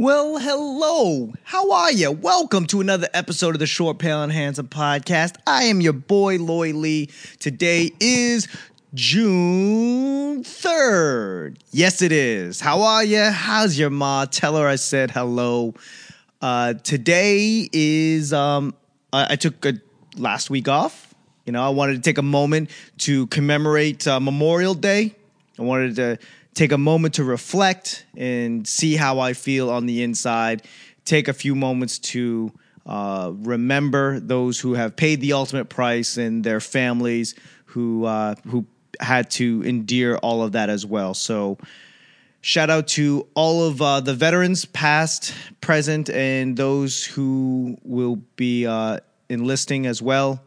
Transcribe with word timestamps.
Well, 0.00 0.38
hello. 0.38 1.32
How 1.42 1.72
are 1.72 1.90
you? 1.90 2.12
Welcome 2.12 2.66
to 2.66 2.80
another 2.80 3.08
episode 3.14 3.56
of 3.56 3.58
the 3.58 3.66
Short, 3.66 3.98
Pale, 3.98 4.22
and 4.22 4.30
Handsome 4.32 4.68
podcast. 4.68 5.34
I 5.44 5.64
am 5.64 5.80
your 5.80 5.92
boy, 5.92 6.38
Lloyd 6.38 6.76
Lee. 6.76 7.08
Today 7.40 7.90
is 7.98 8.46
June 8.94 10.44
3rd. 10.44 11.56
Yes, 11.72 12.00
it 12.00 12.12
is. 12.12 12.60
How 12.60 12.82
are 12.82 13.02
you? 13.02 13.24
How's 13.24 13.76
your 13.76 13.90
ma? 13.90 14.26
Tell 14.26 14.56
her 14.56 14.68
I 14.68 14.76
said 14.76 15.10
hello. 15.10 15.74
Uh, 16.40 16.74
today 16.74 17.68
is, 17.72 18.32
um, 18.32 18.76
I, 19.12 19.32
I 19.32 19.34
took 19.34 19.66
a 19.66 19.72
last 20.16 20.48
week 20.48 20.68
off. 20.68 21.12
You 21.44 21.52
know, 21.52 21.66
I 21.66 21.70
wanted 21.70 21.94
to 21.94 22.02
take 22.02 22.18
a 22.18 22.22
moment 22.22 22.70
to 22.98 23.26
commemorate 23.26 24.06
uh, 24.06 24.20
Memorial 24.20 24.74
Day. 24.74 25.16
I 25.58 25.62
wanted 25.62 25.96
to 25.96 26.18
take 26.58 26.72
a 26.72 26.78
moment 26.78 27.14
to 27.14 27.22
reflect 27.22 28.04
and 28.16 28.66
see 28.66 28.96
how 28.96 29.20
I 29.20 29.32
feel 29.32 29.70
on 29.70 29.86
the 29.86 30.02
inside. 30.02 30.64
Take 31.04 31.28
a 31.28 31.32
few 31.32 31.54
moments 31.54 32.00
to 32.10 32.52
uh, 32.84 33.30
remember 33.32 34.18
those 34.18 34.58
who 34.58 34.74
have 34.74 34.96
paid 34.96 35.20
the 35.20 35.34
ultimate 35.34 35.68
price 35.68 36.16
and 36.16 36.42
their 36.42 36.58
families 36.58 37.36
who 37.66 38.04
uh, 38.04 38.34
who 38.48 38.66
had 38.98 39.30
to 39.30 39.62
endure 39.64 40.18
all 40.18 40.42
of 40.42 40.52
that 40.52 40.68
as 40.68 40.84
well. 40.84 41.14
So. 41.14 41.58
Shout 42.40 42.70
out 42.70 42.86
to 42.88 43.26
all 43.34 43.64
of 43.64 43.82
uh, 43.82 43.98
the 43.98 44.14
veterans, 44.14 44.64
past, 44.64 45.34
present, 45.60 46.08
and 46.08 46.56
those 46.56 47.04
who 47.04 47.76
will 47.82 48.22
be 48.36 48.64
uh, 48.64 49.00
enlisting 49.28 49.86
as 49.86 50.00
well. 50.00 50.40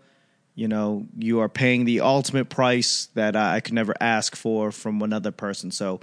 You 0.61 0.67
know, 0.67 1.07
you 1.17 1.39
are 1.39 1.49
paying 1.49 1.85
the 1.85 2.01
ultimate 2.01 2.49
price 2.49 3.07
that 3.15 3.35
I 3.35 3.61
could 3.61 3.73
never 3.73 3.95
ask 3.99 4.35
for 4.35 4.71
from 4.71 5.01
another 5.01 5.31
person. 5.31 5.71
So 5.71 6.01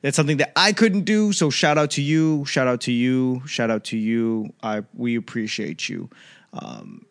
it's 0.00 0.16
something 0.16 0.36
that 0.36 0.52
I 0.54 0.72
couldn't 0.72 1.06
do. 1.06 1.32
So 1.32 1.50
shout 1.50 1.76
out 1.76 1.90
to 1.92 2.02
you, 2.02 2.44
shout 2.44 2.68
out 2.68 2.82
to 2.82 2.92
you, 2.92 3.42
shout 3.48 3.68
out 3.68 3.82
to 3.86 3.96
you. 3.96 4.52
I 4.62 4.84
we 4.94 5.16
appreciate 5.16 5.88
you. 5.88 6.08
Um, 6.52 7.04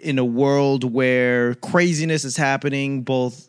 in 0.00 0.20
a 0.20 0.24
world 0.24 0.84
where 0.84 1.56
craziness 1.56 2.24
is 2.24 2.36
happening, 2.36 3.02
both 3.02 3.48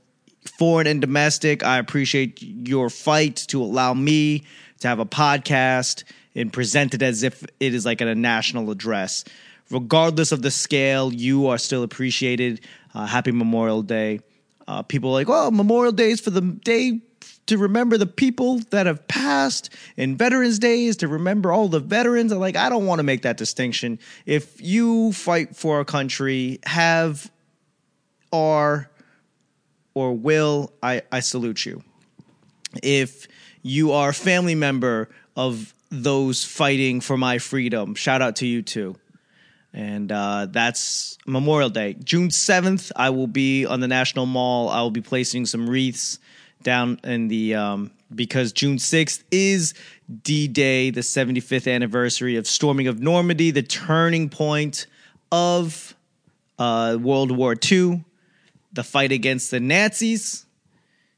foreign 0.58 0.88
and 0.88 1.00
domestic, 1.00 1.64
I 1.64 1.78
appreciate 1.78 2.42
your 2.42 2.90
fight 2.90 3.36
to 3.50 3.62
allow 3.62 3.94
me 3.94 4.44
to 4.80 4.88
have 4.88 4.98
a 4.98 5.06
podcast 5.06 6.04
and 6.34 6.52
present 6.52 6.96
it 6.96 7.04
as 7.04 7.22
if 7.22 7.44
it 7.60 7.76
is 7.76 7.86
like 7.86 8.02
at 8.02 8.08
a 8.08 8.16
national 8.16 8.72
address 8.72 9.24
regardless 9.70 10.32
of 10.32 10.42
the 10.42 10.52
scale, 10.52 11.14
you 11.14 11.48
are 11.48 11.58
still 11.58 11.84
appreciated. 11.84 12.62
Uh, 12.98 13.06
happy 13.06 13.32
Memorial 13.32 13.84
Day. 13.84 14.22
Uh, 14.68 14.82
people 14.82 15.12
like, 15.12 15.28
well, 15.28 15.52
Memorial 15.52 15.92
Day 15.92 16.10
is 16.10 16.20
for 16.20 16.32
the 16.32 16.42
day 16.42 17.00
to 17.46 17.60
remember 17.60 17.96
the 17.96 18.08
people 18.08 18.58
that 18.72 18.88
have 18.88 19.08
passed, 19.08 19.70
and 19.98 20.18
Veterans 20.18 20.58
Day 20.58 20.86
is 20.86 20.98
to 20.98 21.08
remember 21.08 21.52
all 21.52 21.68
the 21.68 21.80
veterans. 21.80 22.32
I'm 22.32 22.40
like, 22.40 22.56
I 22.56 22.70
don't 22.70 22.88
want 22.88 22.98
to 22.98 23.04
make 23.04 23.22
that 23.22 23.38
distinction. 23.38 24.00
If 24.26 24.60
you 24.60 25.14
fight 25.14 25.56
for 25.56 25.80
a 25.80 25.86
country, 25.86 26.60
have, 26.66 27.30
are, 28.34 28.90
or 29.94 30.14
will, 30.14 30.74
I, 30.82 31.04
I 31.12 31.20
salute 31.20 31.68
you. 31.68 31.84
If 32.82 33.28
you 33.62 33.92
are 33.92 34.10
a 34.10 34.14
family 34.14 34.56
member 34.56 35.10
of 35.36 35.72
those 35.92 36.44
fighting 36.44 37.02
for 37.02 37.16
my 37.16 37.38
freedom, 37.38 37.94
shout 37.94 38.24
out 38.24 38.38
to 38.38 38.48
you 38.48 38.64
too 38.64 38.96
and 39.78 40.12
uh, 40.12 40.48
that's 40.50 41.20
Memorial 41.28 41.70
Day. 41.70 41.96
June 42.04 42.30
7th, 42.30 42.92
I 42.96 43.12
will 43.12 43.28
be 43.28 43.64
on 43.64 43.80
the 43.80 43.88
National 43.88 44.26
Mall. 44.26 44.70
I 44.70 44.82
will 44.82 44.90
be 44.90 45.02
placing 45.02 45.46
some 45.46 45.70
wreaths 45.70 46.18
down 46.64 47.00
in 47.04 47.28
the 47.28 47.54
um, 47.54 47.92
because 48.14 48.52
June 48.54 48.78
6th 48.78 49.24
is 49.30 49.76
D 50.24 50.48
Day, 50.48 50.90
the 50.90 51.02
75th 51.02 51.72
anniversary 51.72 52.38
of 52.38 52.48
storming 52.48 52.88
of 52.88 53.00
Normandy, 53.00 53.52
the 53.52 53.62
turning 53.62 54.30
point 54.30 54.88
of 55.32 55.96
uh, 56.58 56.98
World 57.00 57.30
War 57.30 57.56
II, 57.72 58.04
the 58.74 58.84
fight 58.84 59.12
against 59.12 59.52
the 59.52 59.60
Nazis. 59.60 60.48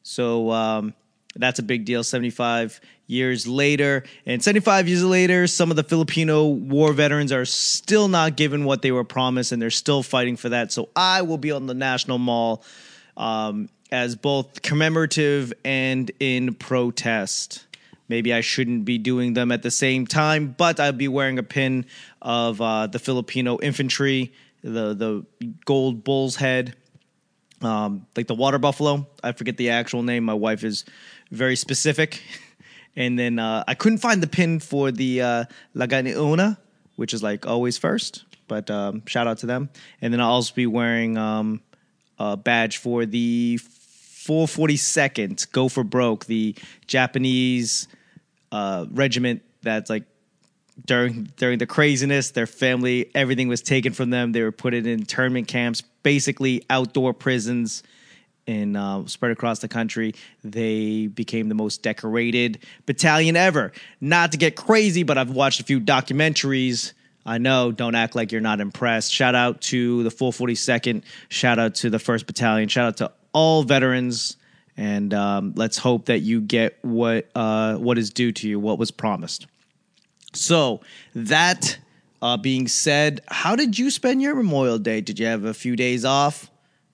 So 0.03 0.51
um, 0.51 0.93
that's 1.35 1.59
a 1.59 1.63
big 1.63 1.85
deal. 1.85 2.03
75 2.03 2.81
years 3.07 3.47
later. 3.47 4.03
And 4.25 4.43
75 4.43 4.87
years 4.87 5.03
later, 5.03 5.47
some 5.47 5.71
of 5.71 5.77
the 5.77 5.83
Filipino 5.83 6.45
war 6.47 6.93
veterans 6.93 7.31
are 7.31 7.45
still 7.45 8.07
not 8.07 8.37
given 8.37 8.65
what 8.65 8.81
they 8.81 8.91
were 8.91 9.03
promised 9.03 9.51
and 9.51 9.61
they're 9.61 9.71
still 9.71 10.03
fighting 10.03 10.37
for 10.37 10.49
that. 10.49 10.71
So 10.71 10.89
I 10.95 11.23
will 11.23 11.37
be 11.37 11.51
on 11.51 11.65
the 11.65 11.73
National 11.73 12.19
Mall 12.19 12.63
um, 13.17 13.69
as 13.91 14.15
both 14.15 14.61
commemorative 14.61 15.53
and 15.65 16.11
in 16.19 16.53
protest. 16.53 17.65
Maybe 18.07 18.33
I 18.33 18.41
shouldn't 18.41 18.85
be 18.85 18.97
doing 18.97 19.33
them 19.33 19.51
at 19.51 19.61
the 19.61 19.71
same 19.71 20.07
time, 20.07 20.55
but 20.57 20.79
I'll 20.79 20.91
be 20.91 21.07
wearing 21.07 21.37
a 21.37 21.43
pin 21.43 21.85
of 22.21 22.59
uh, 22.59 22.87
the 22.87 22.97
Filipino 22.97 23.59
infantry, 23.59 24.33
the 24.63 24.95
the 24.95 25.25
gold 25.65 26.03
bull's 26.03 26.35
head, 26.35 26.75
um, 27.61 28.07
like 28.15 28.25
the 28.25 28.33
water 28.33 28.57
buffalo. 28.57 29.07
I 29.23 29.31
forget 29.33 29.57
the 29.57 29.69
actual 29.69 30.01
name. 30.01 30.23
My 30.23 30.33
wife 30.33 30.63
is 30.63 30.85
very 31.31 31.55
specific. 31.55 32.21
And 32.95 33.17
then 33.17 33.39
uh, 33.39 33.63
I 33.67 33.75
couldn't 33.75 33.99
find 33.99 34.21
the 34.21 34.27
pin 34.27 34.59
for 34.59 34.91
the 34.91 35.21
uh, 35.21 35.45
Laging 35.75 36.13
Una, 36.15 36.59
which 36.95 37.13
is 37.13 37.23
like 37.23 37.47
always 37.47 37.77
first. 37.77 38.25
But 38.47 38.69
um, 38.69 39.05
shout 39.05 39.27
out 39.27 39.37
to 39.39 39.45
them. 39.45 39.69
And 40.01 40.11
then 40.11 40.19
I'll 40.19 40.31
also 40.31 40.53
be 40.53 40.65
wearing 40.65 41.17
um, 41.17 41.61
a 42.17 42.35
badge 42.35 42.77
for 42.77 43.05
the 43.05 43.59
442nd 43.59 45.51
Go 45.51 45.69
for 45.69 45.83
Broke, 45.83 46.25
the 46.25 46.55
Japanese 46.87 47.87
uh, 48.51 48.85
regiment 48.91 49.43
that's 49.61 49.89
like 49.89 50.03
during 50.85 51.25
during 51.37 51.59
the 51.59 51.65
craziness, 51.65 52.31
their 52.31 52.47
family, 52.47 53.11
everything 53.13 53.47
was 53.47 53.61
taken 53.61 53.93
from 53.93 54.09
them. 54.09 54.31
They 54.31 54.41
were 54.41 54.51
put 54.51 54.73
in 54.73 54.85
internment 54.85 55.47
camps, 55.47 55.81
basically 56.03 56.63
outdoor 56.69 57.13
prisons 57.13 57.83
in 58.49 58.75
uh, 58.75 59.05
spread 59.05 59.31
across 59.31 59.59
the 59.59 59.67
country. 59.67 60.15
They 60.43 61.05
became 61.07 61.49
the 61.49 61.55
most 61.55 61.83
decorated 61.83 62.59
battalion 62.87 63.35
ever. 63.35 63.71
Not 64.01 64.31
to 64.31 64.37
get 64.37 64.55
crazy, 64.55 65.03
but 65.03 65.17
I've 65.17 65.29
watched 65.29 65.59
a 65.59 65.63
few 65.63 65.79
documentaries. 65.79 66.93
I 67.25 67.37
know, 67.37 67.71
don't 67.71 67.93
act 67.93 68.15
like 68.15 68.31
you're 68.31 68.41
not 68.41 68.59
impressed. 68.59 69.13
Shout 69.13 69.35
out 69.35 69.61
to 69.61 70.01
the 70.01 70.09
full 70.09 70.31
42nd. 70.31 71.03
Shout 71.29 71.59
out 71.59 71.75
to 71.75 71.91
the 71.91 71.99
1st 71.99 72.25
Battalion. 72.25 72.69
Shout 72.69 72.87
out 72.87 72.97
to 72.97 73.11
all 73.33 73.61
veterans. 73.61 74.35
And 74.75 75.13
um, 75.13 75.53
let's 75.55 75.77
hope 75.77 76.05
that 76.05 76.19
you 76.19 76.41
get 76.41 76.79
what 76.81 77.29
uh, 77.35 77.75
what 77.75 77.97
is 77.97 78.09
due 78.09 78.31
to 78.31 78.47
you, 78.47 78.59
what 78.59 78.79
was 78.79 78.91
promised. 78.91 79.45
So, 80.33 80.79
that 81.13 81.77
uh, 82.21 82.37
being 82.37 82.67
said, 82.67 83.21
how 83.27 83.55
did 83.57 83.77
you 83.77 83.91
spend 83.91 84.21
your 84.21 84.35
Memorial 84.35 84.79
Day? 84.79 85.01
Did 85.01 85.19
you 85.19 85.25
have 85.25 85.43
a 85.43 85.53
few 85.53 85.75
days 85.75 86.05
off? 86.05 86.49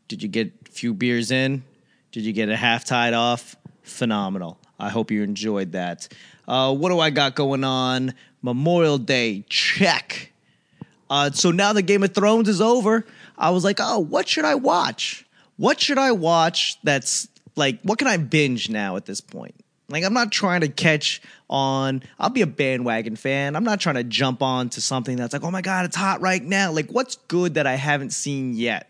Did 0.08 0.24
you 0.24 0.30
get 0.30 0.65
few 0.76 0.94
beers 0.94 1.32
in? 1.32 1.64
Did 2.12 2.24
you 2.26 2.34
get 2.34 2.50
a 2.50 2.56
half 2.56 2.86
tied 2.86 3.14
off? 3.14 3.56
Phenomenal. 3.84 4.58
I 4.80 4.90
hope 4.90 5.10
you 5.10 5.24
enjoyed 5.24 5.72
that. 5.72 6.08
Uh, 6.48 6.74
what 6.76 6.90
do 6.90 7.00
I 7.00 7.10
got 7.10 7.36
going 7.36 7.64
on? 7.64 8.14
Memorial 8.42 8.98
Day, 8.98 9.46
check. 9.50 10.32
Uh, 11.10 11.32
so 11.32 11.52
now 11.52 11.74
the 11.74 11.82
Game 11.82 12.04
of 12.04 12.14
Thrones 12.14 12.50
is 12.50 12.62
over. 12.62 13.06
I 13.38 13.52
was 13.52 13.64
like, 13.64 13.78
oh, 13.80 14.00
what 14.00 14.28
should 14.28 14.46
I 14.46 14.56
watch? 14.56 15.26
What 15.58 15.80
should 15.80 15.98
I 15.98 16.12
watch 16.12 16.78
that's 16.84 17.28
like, 17.56 17.80
what 17.84 17.98
can 17.98 18.08
I 18.08 18.18
binge 18.18 18.70
now 18.70 18.98
at 18.98 19.06
this 19.06 19.22
point? 19.22 19.56
Like, 19.88 20.04
I'm 20.04 20.14
not 20.14 20.32
trying 20.32 20.62
to 20.62 20.68
catch 20.68 21.22
on, 21.50 22.02
I'll 22.20 22.30
be 22.30 22.42
a 22.42 22.48
bandwagon 22.48 23.16
fan. 23.16 23.56
I'm 23.56 23.64
not 23.64 23.80
trying 23.80 23.96
to 23.96 24.04
jump 24.04 24.42
on 24.42 24.70
to 24.70 24.82
something 24.82 25.16
that's 25.16 25.32
like, 25.32 25.44
oh 25.44 25.52
my 25.52 25.62
God, 25.62 25.86
it's 25.86 25.96
hot 25.96 26.22
right 26.22 26.44
now. 26.44 26.72
Like, 26.72 26.90
what's 26.90 27.18
good 27.28 27.54
that 27.54 27.68
I 27.68 27.76
haven't 27.76 28.10
seen 28.12 28.54
yet? 28.54 28.90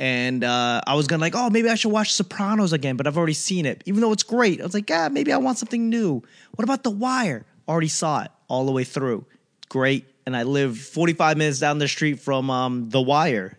And 0.00 0.42
uh, 0.42 0.80
I 0.86 0.94
was 0.94 1.06
gonna 1.06 1.20
like, 1.20 1.34
oh, 1.36 1.50
maybe 1.50 1.68
I 1.68 1.74
should 1.74 1.92
watch 1.92 2.14
Sopranos 2.14 2.72
again, 2.72 2.96
but 2.96 3.06
I've 3.06 3.18
already 3.18 3.34
seen 3.34 3.66
it, 3.66 3.82
even 3.84 4.00
though 4.00 4.12
it's 4.12 4.22
great. 4.22 4.58
I 4.58 4.64
was 4.64 4.72
like, 4.72 4.88
yeah, 4.88 5.08
maybe 5.08 5.30
I 5.30 5.36
want 5.36 5.58
something 5.58 5.90
new. 5.90 6.22
What 6.54 6.64
about 6.64 6.82
The 6.82 6.90
Wire? 6.90 7.44
Already 7.68 7.88
saw 7.88 8.22
it 8.22 8.30
all 8.48 8.64
the 8.64 8.72
way 8.72 8.82
through. 8.82 9.26
Great, 9.68 10.06
and 10.24 10.34
I 10.34 10.44
live 10.44 10.78
45 10.78 11.36
minutes 11.36 11.60
down 11.60 11.76
the 11.76 11.86
street 11.86 12.18
from 12.18 12.48
um, 12.48 12.88
The 12.88 13.00
Wire, 13.02 13.58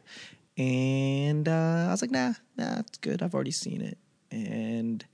and 0.58 1.48
uh, 1.48 1.86
I 1.88 1.92
was 1.92 2.02
like, 2.02 2.10
nah, 2.10 2.34
nah, 2.58 2.80
it's 2.80 2.98
good. 2.98 3.22
I've 3.22 3.36
already 3.36 3.52
seen 3.52 3.82
it, 3.82 4.00
and 4.32 5.06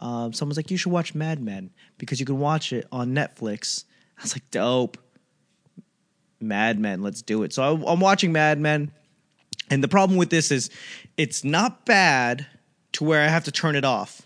um, 0.00 0.32
someone's 0.32 0.56
like, 0.56 0.72
you 0.72 0.76
should 0.76 0.92
watch 0.92 1.14
Mad 1.14 1.40
Men 1.40 1.70
because 1.96 2.18
you 2.18 2.26
can 2.26 2.40
watch 2.40 2.72
it 2.72 2.88
on 2.90 3.14
Netflix. 3.14 3.84
I 4.18 4.22
was 4.22 4.34
like, 4.34 4.50
dope. 4.50 4.98
Mad 6.40 6.80
Men, 6.80 7.02
let's 7.02 7.22
do 7.22 7.44
it. 7.44 7.52
So 7.52 7.62
I, 7.62 7.92
I'm 7.92 8.00
watching 8.00 8.32
Mad 8.32 8.58
Men 8.58 8.90
and 9.72 9.82
the 9.82 9.88
problem 9.88 10.18
with 10.18 10.28
this 10.28 10.50
is 10.50 10.68
it's 11.16 11.44
not 11.44 11.86
bad 11.86 12.46
to 12.92 13.04
where 13.04 13.22
I 13.22 13.28
have 13.28 13.44
to 13.44 13.50
turn 13.50 13.74
it 13.74 13.86
off, 13.86 14.20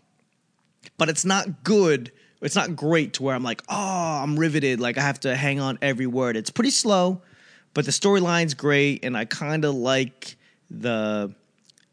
but 0.99 1.09
it's 1.09 1.25
not 1.25 1.63
good. 1.63 2.11
It's 2.43 2.57
not 2.57 2.75
great 2.75 3.13
to 3.15 3.23
where 3.23 3.33
I'm 3.33 3.45
like, 3.45 3.63
oh, 3.69 4.21
I'm 4.25 4.37
riveted. 4.37 4.81
Like 4.81 4.99
I 4.99 5.03
have 5.03 5.21
to 5.21 5.37
hang 5.37 5.61
on 5.61 5.79
every 5.81 6.09
word. 6.09 6.37
It's 6.37 6.51
pretty 6.51 6.71
slow, 6.71 7.23
but 7.75 7.85
the 7.85 7.93
storyline's 7.93 8.55
great, 8.55 9.05
and 9.05 9.17
I 9.17 9.25
kind 9.25 9.65
of 9.65 9.77
like 9.77 10.35
the 10.69 11.33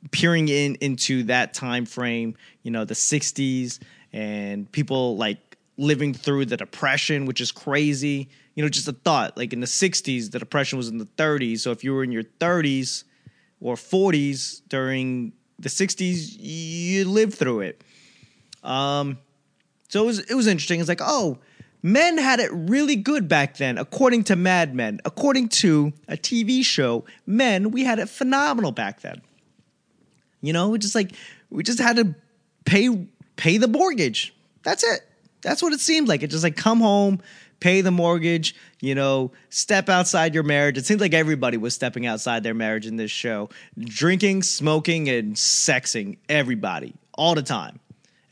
peering 0.09 0.49
in 0.49 0.73
into 0.81 1.21
that 1.25 1.53
time 1.53 1.85
frame. 1.85 2.35
You 2.63 2.71
know, 2.71 2.85
the 2.85 2.95
'60s 2.95 3.77
and 4.13 4.71
people 4.71 5.15
like 5.15 5.57
living 5.77 6.15
through 6.15 6.45
the 6.45 6.57
depression, 6.57 7.27
which 7.27 7.39
is 7.39 7.51
crazy. 7.51 8.29
You 8.55 8.63
know, 8.63 8.69
just 8.69 8.87
a 8.87 8.93
thought. 8.93 9.37
Like 9.37 9.53
in 9.53 9.59
the 9.59 9.67
60s, 9.67 10.31
the 10.31 10.39
depression 10.39 10.77
was 10.77 10.87
in 10.87 10.97
the 10.97 11.07
30s. 11.17 11.59
So 11.59 11.69
if 11.69 11.83
you 11.83 11.93
were 11.93 12.03
in 12.03 12.11
your 12.11 12.23
30s 12.23 13.03
or 13.63 13.75
40s 13.75 14.61
during 14.67 15.33
the 15.57 15.69
60s, 15.69 16.35
you 16.37 17.05
lived 17.05 17.33
through 17.33 17.61
it. 17.61 17.81
Um, 18.61 19.17
so 19.87 20.03
it 20.03 20.05
was 20.05 20.19
it 20.19 20.35
was 20.35 20.47
interesting. 20.47 20.79
It's 20.79 20.89
like, 20.89 21.01
oh, 21.01 21.39
men 21.81 22.17
had 22.17 22.39
it 22.39 22.51
really 22.51 22.95
good 22.95 23.27
back 23.27 23.57
then, 23.57 23.77
according 23.77 24.25
to 24.25 24.35
Mad 24.35 24.75
Men. 24.75 24.99
According 25.05 25.49
to 25.49 25.93
a 26.07 26.17
TV 26.17 26.63
show, 26.63 27.05
men 27.25 27.71
we 27.71 27.83
had 27.83 27.99
it 27.99 28.09
phenomenal 28.09 28.71
back 28.71 29.01
then. 29.01 29.21
You 30.41 30.53
know, 30.53 30.69
we 30.69 30.77
just 30.77 30.95
like 30.95 31.13
we 31.49 31.63
just 31.63 31.79
had 31.79 31.95
to 31.97 32.15
pay 32.65 33.07
pay 33.35 33.57
the 33.57 33.67
mortgage. 33.67 34.33
That's 34.63 34.83
it. 34.83 35.01
That's 35.41 35.61
what 35.61 35.73
it 35.73 35.79
seemed 35.79 36.07
like. 36.07 36.23
It 36.23 36.31
just 36.31 36.43
like 36.43 36.55
come 36.55 36.79
home, 36.79 37.21
pay 37.63 37.79
the 37.79 37.91
mortgage, 37.91 38.55
you 38.81 38.93
know, 38.93 39.31
step 39.49 39.87
outside 39.87 40.33
your 40.33 40.43
marriage. 40.43 40.77
It 40.77 40.85
seems 40.85 40.99
like 40.99 41.13
everybody 41.13 41.55
was 41.55 41.73
stepping 41.73 42.05
outside 42.05 42.43
their 42.43 42.53
marriage 42.53 42.85
in 42.85 42.97
this 42.97 43.09
show. 43.09 43.49
Drinking, 43.79 44.43
smoking, 44.43 45.07
and 45.07 45.33
sexing 45.35 46.17
everybody 46.27 46.93
all 47.13 47.35
the 47.35 47.41
time. 47.41 47.79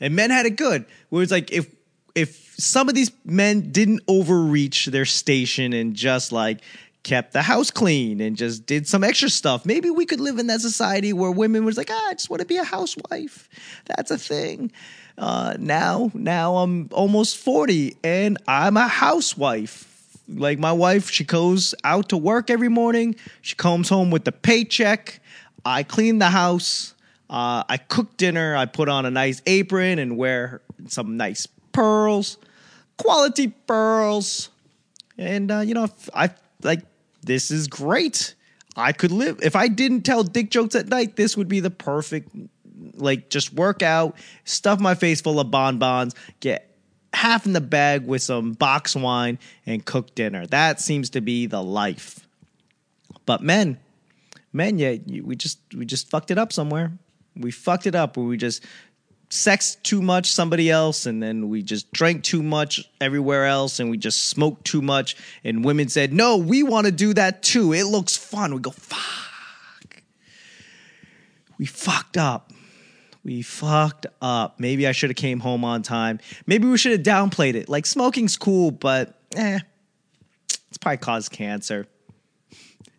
And 0.00 0.14
men 0.14 0.28
had 0.28 0.44
it 0.44 0.56
good. 0.56 0.84
Where 1.08 1.22
it's 1.22 1.32
like 1.32 1.50
if 1.50 1.74
if 2.14 2.54
some 2.58 2.90
of 2.90 2.94
these 2.94 3.10
men 3.24 3.72
didn't 3.72 4.02
overreach 4.06 4.86
their 4.86 5.06
station 5.06 5.72
and 5.72 5.94
just 5.94 6.30
like 6.30 6.60
kept 7.02 7.32
the 7.32 7.40
house 7.40 7.70
clean 7.70 8.20
and 8.20 8.36
just 8.36 8.66
did 8.66 8.86
some 8.86 9.02
extra 9.02 9.30
stuff, 9.30 9.64
maybe 9.64 9.88
we 9.88 10.04
could 10.04 10.20
live 10.20 10.38
in 10.38 10.46
that 10.48 10.60
society 10.60 11.14
where 11.14 11.30
women 11.30 11.64
was 11.64 11.78
like, 11.78 11.88
ah, 11.90 12.08
I 12.10 12.12
just 12.12 12.28
want 12.28 12.40
to 12.40 12.46
be 12.46 12.58
a 12.58 12.64
housewife. 12.64 13.48
That's 13.86 14.10
a 14.10 14.18
thing. 14.18 14.72
Uh, 15.18 15.56
now, 15.58 16.10
now 16.14 16.56
I'm 16.56 16.88
almost 16.92 17.36
40 17.38 17.96
and 18.02 18.38
I'm 18.48 18.76
a 18.76 18.88
housewife. 18.88 19.88
Like 20.28 20.58
my 20.58 20.72
wife, 20.72 21.10
she 21.10 21.24
goes 21.24 21.74
out 21.84 22.08
to 22.10 22.16
work 22.16 22.48
every 22.48 22.68
morning. 22.68 23.16
She 23.42 23.54
comes 23.54 23.88
home 23.88 24.10
with 24.10 24.24
the 24.24 24.32
paycheck. 24.32 25.20
I 25.64 25.82
clean 25.82 26.18
the 26.18 26.30
house. 26.30 26.94
Uh, 27.28 27.64
I 27.68 27.76
cook 27.76 28.16
dinner. 28.16 28.56
I 28.56 28.66
put 28.66 28.88
on 28.88 29.06
a 29.06 29.10
nice 29.10 29.42
apron 29.46 29.98
and 29.98 30.16
wear 30.16 30.60
some 30.88 31.16
nice 31.16 31.46
pearls, 31.72 32.38
quality 32.96 33.48
pearls. 33.48 34.50
And 35.18 35.50
uh, 35.50 35.60
you 35.60 35.74
know, 35.74 35.88
I 36.14 36.30
like 36.62 36.80
this 37.22 37.50
is 37.50 37.68
great. 37.68 38.34
I 38.76 38.92
could 38.92 39.12
live 39.12 39.40
if 39.42 39.54
I 39.54 39.68
didn't 39.68 40.02
tell 40.02 40.22
dick 40.22 40.50
jokes 40.50 40.74
at 40.74 40.88
night. 40.88 41.16
This 41.16 41.36
would 41.36 41.48
be 41.48 41.60
the 41.60 41.70
perfect 41.70 42.30
like 42.94 43.30
just 43.30 43.52
work 43.52 43.82
out, 43.82 44.16
stuff 44.44 44.80
my 44.80 44.94
face 44.94 45.20
full 45.20 45.40
of 45.40 45.50
bonbons, 45.50 46.14
get 46.40 46.72
half 47.12 47.46
in 47.46 47.52
the 47.52 47.60
bag 47.60 48.06
with 48.06 48.22
some 48.22 48.52
box 48.52 48.96
wine 48.96 49.38
and 49.66 49.84
cook 49.84 50.14
dinner. 50.14 50.46
That 50.46 50.80
seems 50.80 51.10
to 51.10 51.20
be 51.20 51.46
the 51.46 51.62
life. 51.62 52.26
But 53.26 53.42
men, 53.42 53.78
men, 54.52 54.78
yeah, 54.78 54.96
we 55.22 55.36
just 55.36 55.58
we 55.76 55.84
just 55.84 56.10
fucked 56.10 56.30
it 56.30 56.38
up 56.38 56.52
somewhere. 56.52 56.92
We 57.36 57.50
fucked 57.50 57.86
it 57.86 57.94
up 57.94 58.16
where 58.16 58.26
we 58.26 58.36
just 58.36 58.64
sexed 59.32 59.82
too 59.82 60.02
much 60.02 60.30
somebody 60.30 60.70
else 60.70 61.06
and 61.06 61.22
then 61.22 61.48
we 61.48 61.62
just 61.62 61.90
drank 61.90 62.22
too 62.22 62.42
much 62.42 62.86
everywhere 63.00 63.46
else 63.46 63.80
and 63.80 63.88
we 63.88 63.96
just 63.96 64.28
smoked 64.28 64.62
too 64.62 64.82
much 64.82 65.16
and 65.42 65.64
women 65.64 65.88
said 65.88 66.12
no 66.12 66.36
we 66.36 66.62
want 66.62 66.84
to 66.84 66.92
do 66.92 67.14
that 67.14 67.42
too 67.42 67.72
it 67.72 67.84
looks 67.84 68.14
fun 68.14 68.52
we 68.52 68.60
go 68.60 68.70
fuck 68.70 70.02
we 71.56 71.64
fucked 71.64 72.18
up 72.18 72.52
we 73.24 73.42
fucked 73.42 74.06
up. 74.20 74.58
Maybe 74.58 74.86
I 74.86 74.92
should 74.92 75.10
have 75.10 75.16
came 75.16 75.40
home 75.40 75.64
on 75.64 75.82
time. 75.82 76.18
Maybe 76.46 76.66
we 76.66 76.76
should 76.76 76.92
have 76.92 77.02
downplayed 77.02 77.54
it. 77.54 77.68
Like 77.68 77.86
smoking's 77.86 78.36
cool, 78.36 78.70
but 78.70 79.20
eh, 79.36 79.60
it's 80.68 80.78
probably 80.78 80.98
caused 80.98 81.30
cancer. 81.30 81.86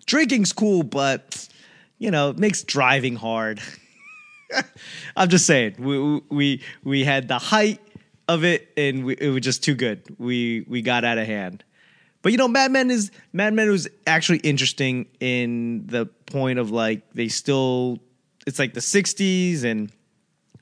Drinking's 0.05 0.53
cool, 0.53 0.83
but 0.83 1.47
you 1.97 2.11
know, 2.11 2.29
it 2.29 2.37
makes 2.37 2.63
driving 2.63 3.15
hard. 3.15 3.61
I'm 5.15 5.29
just 5.29 5.45
saying, 5.45 5.75
we 5.79 6.21
we 6.29 6.61
we 6.83 7.03
had 7.03 7.27
the 7.27 7.39
height 7.39 7.79
of 8.27 8.43
it, 8.43 8.69
and 8.77 9.05
we, 9.05 9.15
it 9.15 9.29
was 9.29 9.41
just 9.41 9.63
too 9.63 9.75
good. 9.75 10.03
We 10.19 10.65
we 10.67 10.81
got 10.81 11.03
out 11.03 11.17
of 11.17 11.27
hand. 11.27 11.63
But 12.21 12.31
you 12.31 12.37
know, 12.37 12.47
Mad 12.47 12.71
Men 12.71 12.89
is 12.89 13.11
Mad 13.33 13.53
Men 13.53 13.69
was 13.69 13.87
actually 14.07 14.39
interesting 14.39 15.07
in 15.19 15.87
the 15.87 16.05
point 16.05 16.59
of 16.59 16.71
like 16.71 17.01
they 17.13 17.27
still 17.27 17.99
it's 18.45 18.59
like 18.59 18.73
the 18.73 18.79
60s 18.79 19.63
and 19.63 19.91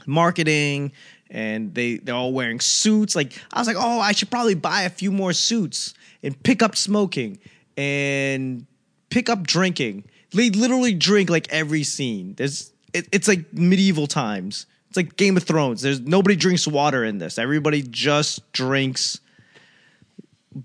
marketing 0.06 0.92
and 1.30 1.74
they 1.74 1.98
they're 1.98 2.16
all 2.16 2.34
wearing 2.34 2.60
suits. 2.60 3.16
Like 3.16 3.42
I 3.54 3.60
was 3.60 3.68
like, 3.68 3.78
oh, 3.80 4.00
I 4.00 4.12
should 4.12 4.30
probably 4.30 4.56
buy 4.56 4.84
a 4.84 4.90
few 4.90 5.12
more 5.12 5.34
suits 5.34 5.94
and 6.24 6.42
pick 6.44 6.62
up 6.62 6.76
smoking 6.76 7.40
and 7.78 8.66
pick 9.10 9.30
up 9.30 9.44
drinking. 9.44 10.04
They 10.32 10.50
literally 10.50 10.94
drink 10.94 11.30
like 11.30 11.52
every 11.52 11.84
scene. 11.84 12.36
There's 12.36 12.72
it, 12.94 13.08
it's 13.12 13.28
like 13.28 13.54
medieval 13.54 14.08
times. 14.08 14.66
It's 14.90 14.98
like 14.98 15.16
Game 15.16 15.38
of 15.38 15.44
Thrones. 15.44 15.82
There's 15.82 16.02
nobody 16.02 16.36
drinks 16.36 16.68
water 16.68 17.06
in 17.06 17.18
this. 17.18 17.38
Everybody 17.38 17.82
just 17.82 18.52
drinks 18.52 19.22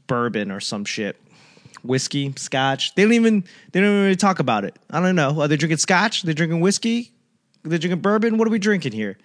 bourbon 0.09 0.51
or 0.51 0.59
some 0.59 0.85
shit. 0.85 1.17
Whiskey, 1.85 2.33
scotch. 2.37 2.95
They 2.97 3.05
don't 3.05 3.13
even 3.13 3.45
they 3.71 3.81
don't 3.81 3.91
even 3.91 4.03
really 4.03 4.17
talk 4.17 4.41
about 4.41 4.65
it. 4.65 4.77
I 4.91 5.01
don't 5.01 5.15
know. 5.15 5.41
Are 5.41 5.47
they 5.47 5.57
drinking 5.57 5.79
scotch? 5.79 6.23
They 6.23 6.35
drinking 6.35 6.61
whiskey? 6.61 7.13
They're 7.69 7.79
drinking 7.79 8.01
bourbon. 8.01 8.39
What 8.39 8.47
are 8.47 8.51
we 8.51 8.59
drinking 8.59 8.93
here? 8.93 9.19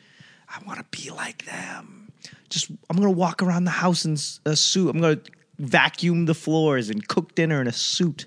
I 0.49 0.61
want 0.65 0.79
to 0.79 1.01
be 1.01 1.09
like 1.11 1.45
them. 1.45 2.11
Just 2.49 2.69
I'm 2.89 2.97
gonna 2.97 3.11
walk 3.11 3.41
around 3.41 3.63
the 3.63 3.71
house 3.71 4.03
in 4.05 4.13
a 4.45 4.55
suit. 4.55 4.89
I'm 4.89 4.99
gonna 4.99 5.21
vacuum 5.57 6.25
the 6.25 6.33
floors 6.33 6.89
and 6.89 7.07
cook 7.07 7.35
dinner 7.35 7.61
in 7.61 7.67
a 7.67 7.71
suit. 7.71 8.25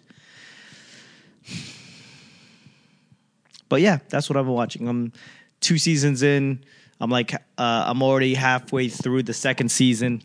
But 3.69 3.81
yeah, 3.81 3.99
that's 4.09 4.31
what 4.31 4.37
I've 4.37 4.45
been 4.45 4.55
watching. 4.55 4.89
I'm 4.89 5.13
two 5.61 5.79
seasons 5.79 6.23
in. 6.23 6.65
I'm 7.01 7.11
like 7.11 7.35
uh, 7.35 7.39
I'm 7.59 8.03
already 8.03 8.35
halfway 8.35 8.89
through 8.89 9.25
the 9.25 9.35
second 9.35 9.71
season. 9.71 10.23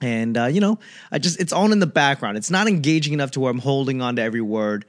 And 0.00 0.38
uh, 0.38 0.46
you 0.46 0.60
know, 0.60 0.78
I 1.12 1.18
just 1.18 1.40
it's 1.40 1.52
on 1.52 1.72
in 1.72 1.80
the 1.80 1.86
background. 1.86 2.38
It's 2.38 2.50
not 2.50 2.68
engaging 2.68 3.12
enough 3.12 3.32
to 3.32 3.40
where 3.40 3.50
I'm 3.50 3.58
holding 3.58 4.00
on 4.00 4.16
to 4.16 4.22
every 4.22 4.40
word, 4.40 4.86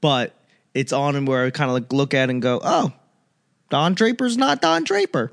but 0.00 0.34
it's 0.74 0.92
on 0.92 1.16
and 1.16 1.26
where 1.26 1.46
I 1.46 1.50
kind 1.50 1.70
of 1.70 1.74
like 1.74 1.92
look 1.92 2.12
at 2.12 2.28
and 2.28 2.42
go, 2.42 2.60
oh, 2.62 2.92
Don 3.70 3.94
Draper's 3.94 4.36
not 4.36 4.60
Don 4.60 4.84
Draper. 4.84 5.32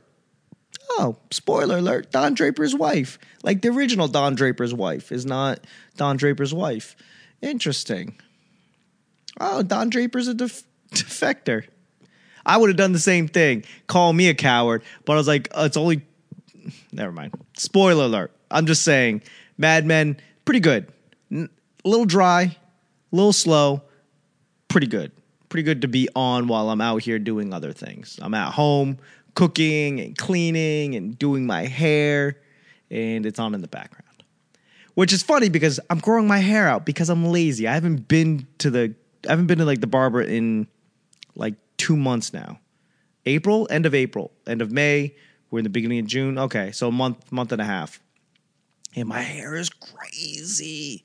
Oh, 0.91 1.17
spoiler 1.31 1.77
alert, 1.77 2.11
Don 2.11 2.33
Draper's 2.33 2.73
wife. 2.73 3.19
Like 3.43 3.61
the 3.61 3.69
original 3.69 4.07
Don 4.07 4.35
Draper's 4.35 4.73
wife 4.73 5.11
is 5.11 5.25
not 5.25 5.59
Don 5.97 6.17
Draper's 6.17 6.53
wife. 6.53 6.95
Interesting. 7.41 8.17
Oh, 9.39 9.63
Don 9.63 9.89
Draper's 9.89 10.27
a 10.27 10.33
def- 10.33 10.63
defector. 10.91 11.65
I 12.45 12.57
would 12.57 12.69
have 12.69 12.77
done 12.77 12.93
the 12.93 12.99
same 12.99 13.27
thing. 13.27 13.65
Call 13.87 14.13
me 14.13 14.29
a 14.29 14.33
coward, 14.33 14.83
but 15.03 15.13
I 15.13 15.15
was 15.17 15.27
like, 15.27 15.49
oh, 15.53 15.65
it's 15.65 15.77
only. 15.77 16.03
Never 16.91 17.11
mind. 17.11 17.33
Spoiler 17.57 18.05
alert. 18.05 18.31
I'm 18.49 18.65
just 18.65 18.83
saying, 18.83 19.23
Mad 19.57 19.85
Men, 19.85 20.17
pretty 20.45 20.61
good. 20.61 20.87
A 21.33 21.49
little 21.83 22.05
dry, 22.05 22.55
a 23.11 23.15
little 23.15 23.33
slow, 23.33 23.81
pretty 24.69 24.87
good 24.87 25.11
pretty 25.49 25.63
good 25.63 25.81
to 25.81 25.87
be 25.87 26.09
on 26.15 26.47
while 26.47 26.69
I'm 26.69 26.81
out 26.81 27.01
here 27.03 27.19
doing 27.19 27.53
other 27.53 27.73
things. 27.73 28.19
I'm 28.21 28.33
at 28.33 28.53
home 28.53 28.97
cooking 29.35 29.99
and 29.99 30.17
cleaning 30.17 30.95
and 30.95 31.17
doing 31.19 31.45
my 31.45 31.65
hair, 31.65 32.37
and 32.89 33.23
it's 33.25 33.37
on 33.37 33.53
in 33.53 33.61
the 33.61 33.67
background. 33.67 34.03
Which 34.95 35.13
is 35.13 35.21
funny 35.21 35.49
because 35.49 35.79
I'm 35.91 35.99
growing 35.99 36.27
my 36.27 36.39
hair 36.39 36.67
out 36.67 36.85
because 36.85 37.09
I'm 37.09 37.23
lazy. 37.25 37.67
I 37.67 37.75
haven't 37.75 38.07
been 38.07 38.47
to 38.57 38.71
the 38.71 38.95
I 39.27 39.31
haven't 39.31 39.45
been 39.45 39.59
to 39.59 39.65
like 39.65 39.79
the 39.79 39.87
barber 39.87 40.21
in 40.21 40.67
like 41.35 41.53
two 41.77 41.95
months 41.95 42.33
now. 42.33 42.59
April, 43.27 43.67
end 43.69 43.85
of 43.85 43.93
April, 43.93 44.31
end 44.47 44.61
of 44.61 44.71
May. 44.71 45.13
We're 45.51 45.59
in 45.59 45.63
the 45.63 45.69
beginning 45.69 45.99
of 45.99 46.07
June. 46.07 46.39
Okay, 46.39 46.71
so 46.71 46.87
a 46.87 46.91
month, 46.91 47.31
month 47.31 47.51
and 47.51 47.61
a 47.61 47.65
half. 47.65 48.01
And 48.95 49.07
my 49.07 49.21
hair 49.21 49.55
is 49.55 49.69
crazy. 49.69 51.03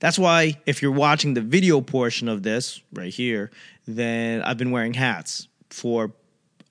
That's 0.00 0.18
why 0.18 0.56
if 0.66 0.82
you're 0.82 0.92
watching 0.92 1.34
the 1.34 1.42
video 1.42 1.80
portion 1.82 2.28
of 2.28 2.42
this 2.42 2.80
right 2.92 3.12
here, 3.12 3.50
then 3.86 4.42
I've 4.42 4.58
been 4.58 4.70
wearing 4.70 4.94
hats 4.94 5.46
for 5.68 6.12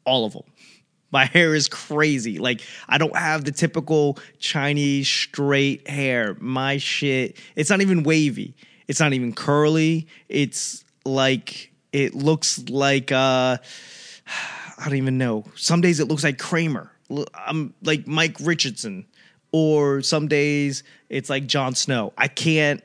all 0.04 0.26
of 0.26 0.34
them. 0.34 0.44
My 1.12 1.26
hair 1.26 1.56
is 1.56 1.70
crazy. 1.70 2.38
Like 2.38 2.62
I 2.88 2.98
don't 2.98 3.16
have 3.16 3.46
the 3.46 3.52
typical 3.52 4.20
Chinese 4.40 5.08
straight 5.08 5.88
hair. 5.88 6.36
My 6.40 6.78
shit, 6.78 7.38
it's 7.56 7.70
not 7.70 7.82
even 7.82 8.04
wavy. 8.04 8.56
It's 8.88 9.00
not 9.00 9.14
even 9.14 9.34
curly. 9.34 10.08
It's 10.28 10.84
like 11.06 11.72
it 11.94 12.14
looks 12.14 12.68
like 12.68 13.12
uh 13.12 13.58
I 14.78 14.86
don't 14.86 14.98
even 14.98 15.18
know. 15.18 15.46
Some 15.56 15.82
days 15.82 16.00
it 16.00 16.08
looks 16.08 16.24
like 16.24 16.38
Kramer. 16.38 16.92
I'm 17.36 17.74
like 17.84 18.08
Mike 18.08 18.38
Richardson 18.40 19.06
or 19.52 20.02
some 20.02 20.28
days 20.28 20.84
it's 21.10 21.30
like 21.30 21.48
Jon 21.48 21.74
Snow. 21.76 22.14
I 22.18 22.28
can't 22.28 22.84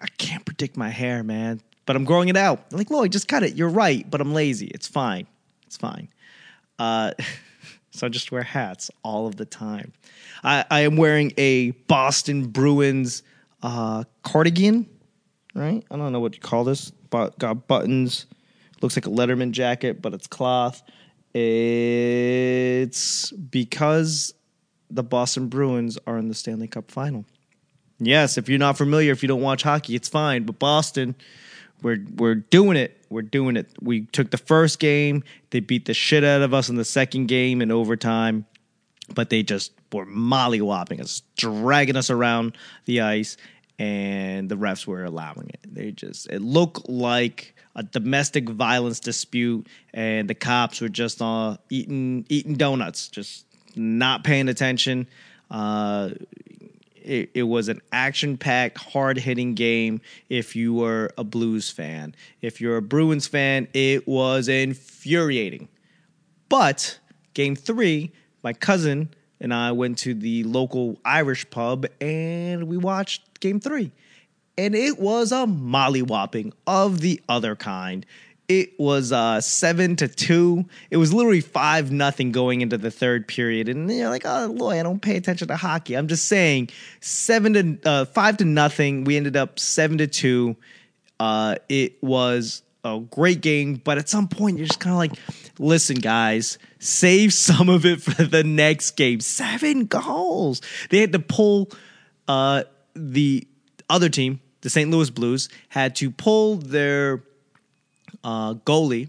I 0.00 0.06
can't 0.18 0.44
predict 0.44 0.76
my 0.76 0.88
hair, 0.88 1.22
man. 1.22 1.60
But 1.86 1.96
I'm 1.96 2.04
growing 2.04 2.28
it 2.28 2.36
out. 2.36 2.66
I'm 2.70 2.76
like, 2.78 2.90
Lloyd, 2.90 3.12
just 3.12 3.28
cut 3.28 3.42
it. 3.42 3.54
You're 3.54 3.70
right, 3.70 4.08
but 4.10 4.20
I'm 4.20 4.34
lazy. 4.34 4.66
It's 4.66 4.86
fine. 4.86 5.26
It's 5.66 5.76
fine. 5.76 6.08
Uh, 6.78 7.12
so 7.90 8.06
I 8.06 8.10
just 8.10 8.30
wear 8.30 8.42
hats 8.42 8.90
all 9.02 9.26
of 9.26 9.36
the 9.36 9.46
time. 9.46 9.92
I, 10.44 10.64
I 10.70 10.80
am 10.80 10.96
wearing 10.96 11.32
a 11.38 11.70
Boston 11.70 12.46
Bruins 12.46 13.22
uh, 13.62 14.04
cardigan, 14.22 14.86
right? 15.54 15.84
I 15.90 15.96
don't 15.96 16.12
know 16.12 16.20
what 16.20 16.34
you 16.34 16.40
call 16.40 16.64
this, 16.64 16.90
but 17.10 17.38
got 17.38 17.66
buttons. 17.66 18.26
Looks 18.82 18.96
like 18.96 19.06
a 19.06 19.10
Letterman 19.10 19.50
jacket, 19.50 20.00
but 20.00 20.14
it's 20.14 20.26
cloth. 20.26 20.82
It's 21.34 23.32
because 23.32 24.34
the 24.90 25.02
Boston 25.02 25.48
Bruins 25.48 25.98
are 26.06 26.18
in 26.18 26.28
the 26.28 26.34
Stanley 26.34 26.68
Cup 26.68 26.90
final. 26.90 27.24
Yes, 28.00 28.38
if 28.38 28.48
you're 28.48 28.58
not 28.58 28.78
familiar, 28.78 29.12
if 29.12 29.22
you 29.22 29.28
don't 29.28 29.40
watch 29.40 29.62
hockey, 29.62 29.94
it's 29.94 30.08
fine. 30.08 30.44
But 30.44 30.58
Boston, 30.58 31.14
we're 31.82 32.04
we're 32.16 32.36
doing 32.36 32.76
it. 32.76 32.96
We're 33.10 33.22
doing 33.22 33.56
it. 33.56 33.68
We 33.80 34.02
took 34.06 34.30
the 34.30 34.38
first 34.38 34.78
game. 34.78 35.24
They 35.50 35.60
beat 35.60 35.86
the 35.86 35.94
shit 35.94 36.24
out 36.24 36.42
of 36.42 36.54
us 36.54 36.68
in 36.68 36.76
the 36.76 36.84
second 36.84 37.26
game 37.26 37.60
in 37.62 37.70
overtime, 37.70 38.46
but 39.14 39.30
they 39.30 39.42
just 39.42 39.72
were 39.92 40.06
mollywopping 40.06 41.00
us, 41.00 41.22
dragging 41.36 41.96
us 41.96 42.10
around 42.10 42.56
the 42.84 43.00
ice, 43.00 43.36
and 43.78 44.48
the 44.48 44.56
refs 44.56 44.86
were 44.86 45.04
allowing 45.04 45.48
it. 45.48 45.60
They 45.66 45.90
just 45.90 46.28
it 46.30 46.42
looked 46.42 46.88
like 46.88 47.54
a 47.74 47.82
domestic 47.82 48.48
violence 48.48 49.00
dispute, 49.00 49.66
and 49.94 50.28
the 50.28 50.34
cops 50.34 50.80
were 50.80 50.88
just 50.88 51.20
uh, 51.22 51.56
eating 51.70 52.26
eating 52.28 52.54
donuts, 52.54 53.08
just 53.08 53.46
not 53.74 54.24
paying 54.24 54.48
attention. 54.48 55.08
Uh, 55.50 56.10
it, 57.08 57.30
it 57.34 57.42
was 57.44 57.68
an 57.68 57.80
action 57.90 58.36
packed, 58.36 58.78
hard 58.78 59.18
hitting 59.18 59.54
game 59.54 60.00
if 60.28 60.54
you 60.54 60.74
were 60.74 61.10
a 61.16 61.24
Blues 61.24 61.70
fan. 61.70 62.14
If 62.42 62.60
you're 62.60 62.76
a 62.76 62.82
Bruins 62.82 63.26
fan, 63.26 63.66
it 63.72 64.06
was 64.06 64.48
infuriating. 64.48 65.68
But 66.48 66.98
game 67.34 67.56
three, 67.56 68.12
my 68.42 68.52
cousin 68.52 69.10
and 69.40 69.54
I 69.54 69.72
went 69.72 69.98
to 69.98 70.14
the 70.14 70.44
local 70.44 70.98
Irish 71.04 71.48
pub 71.50 71.86
and 72.00 72.68
we 72.68 72.76
watched 72.76 73.40
game 73.40 73.60
three. 73.60 73.90
And 74.56 74.74
it 74.74 74.98
was 74.98 75.30
a 75.30 75.46
mollywhopping 75.46 76.52
of 76.66 77.00
the 77.00 77.20
other 77.28 77.54
kind. 77.54 78.04
It 78.48 78.80
was 78.80 79.12
uh, 79.12 79.42
seven 79.42 79.94
to 79.96 80.08
two. 80.08 80.64
It 80.90 80.96
was 80.96 81.12
literally 81.12 81.42
five 81.42 81.92
nothing 81.92 82.32
going 82.32 82.62
into 82.62 82.78
the 82.78 82.90
third 82.90 83.28
period, 83.28 83.68
and 83.68 83.90
you're 83.90 84.08
like, 84.08 84.22
"Oh, 84.24 84.46
Loy, 84.46 84.80
I 84.80 84.82
don't 84.82 85.02
pay 85.02 85.16
attention 85.16 85.48
to 85.48 85.56
hockey." 85.56 85.94
I'm 85.94 86.08
just 86.08 86.24
saying, 86.26 86.70
seven 87.00 87.52
to 87.52 87.88
uh, 87.88 88.04
five 88.06 88.38
to 88.38 88.46
nothing. 88.46 89.04
We 89.04 89.18
ended 89.18 89.36
up 89.36 89.58
seven 89.58 89.98
to 89.98 90.06
two. 90.06 90.56
Uh, 91.20 91.56
it 91.68 92.02
was 92.02 92.62
a 92.84 93.00
great 93.00 93.42
game, 93.42 93.82
but 93.84 93.98
at 93.98 94.08
some 94.08 94.28
point, 94.28 94.56
you're 94.56 94.66
just 94.66 94.80
kind 94.80 94.94
of 94.94 94.98
like, 94.98 95.12
"Listen, 95.58 95.96
guys, 95.98 96.56
save 96.78 97.34
some 97.34 97.68
of 97.68 97.84
it 97.84 98.00
for 98.00 98.24
the 98.24 98.44
next 98.44 98.92
game." 98.92 99.20
Seven 99.20 99.84
goals. 99.84 100.62
They 100.88 101.00
had 101.00 101.12
to 101.12 101.18
pull 101.18 101.68
uh, 102.28 102.64
the 102.94 103.46
other 103.90 104.08
team, 104.08 104.40
the 104.62 104.70
St. 104.70 104.90
Louis 104.90 105.10
Blues, 105.10 105.50
had 105.68 105.94
to 105.96 106.10
pull 106.10 106.56
their 106.56 107.24
uh, 108.24 108.54
goalie. 108.54 109.08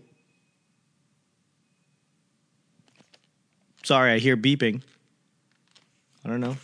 Sorry, 3.84 4.12
I 4.12 4.20
hear 4.20 4.38
beeping. 4.38 4.82
I 6.24 6.30
don't 6.30 6.42
know. 6.42 6.58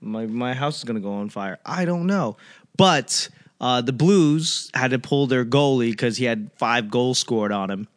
My 0.00 0.26
my 0.26 0.54
house 0.54 0.78
is 0.78 0.84
gonna 0.84 1.00
go 1.00 1.14
on 1.14 1.28
fire. 1.28 1.58
I 1.64 1.84
don't 1.84 2.06
know, 2.06 2.36
but 2.76 3.28
uh, 3.60 3.82
the 3.82 3.92
Blues 3.92 4.70
had 4.72 4.92
to 4.92 4.98
pull 4.98 5.26
their 5.26 5.44
goalie 5.44 5.90
because 5.90 6.16
he 6.16 6.24
had 6.24 6.50
five 6.56 6.90
goals 6.90 7.18
scored 7.18 7.52
on 7.52 7.70
him, 7.70 7.88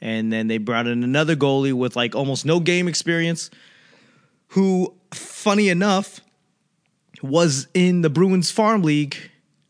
and 0.00 0.32
then 0.32 0.46
they 0.46 0.58
brought 0.58 0.86
in 0.86 1.02
another 1.02 1.36
goalie 1.36 1.72
with 1.72 1.96
like 1.96 2.14
almost 2.14 2.46
no 2.46 2.60
game 2.60 2.88
experience, 2.88 3.50
who, 4.48 4.94
funny 5.12 5.68
enough, 5.68 6.20
was 7.22 7.68
in 7.74 8.00
the 8.00 8.10
Bruins 8.10 8.50
farm 8.50 8.82
league 8.82 9.16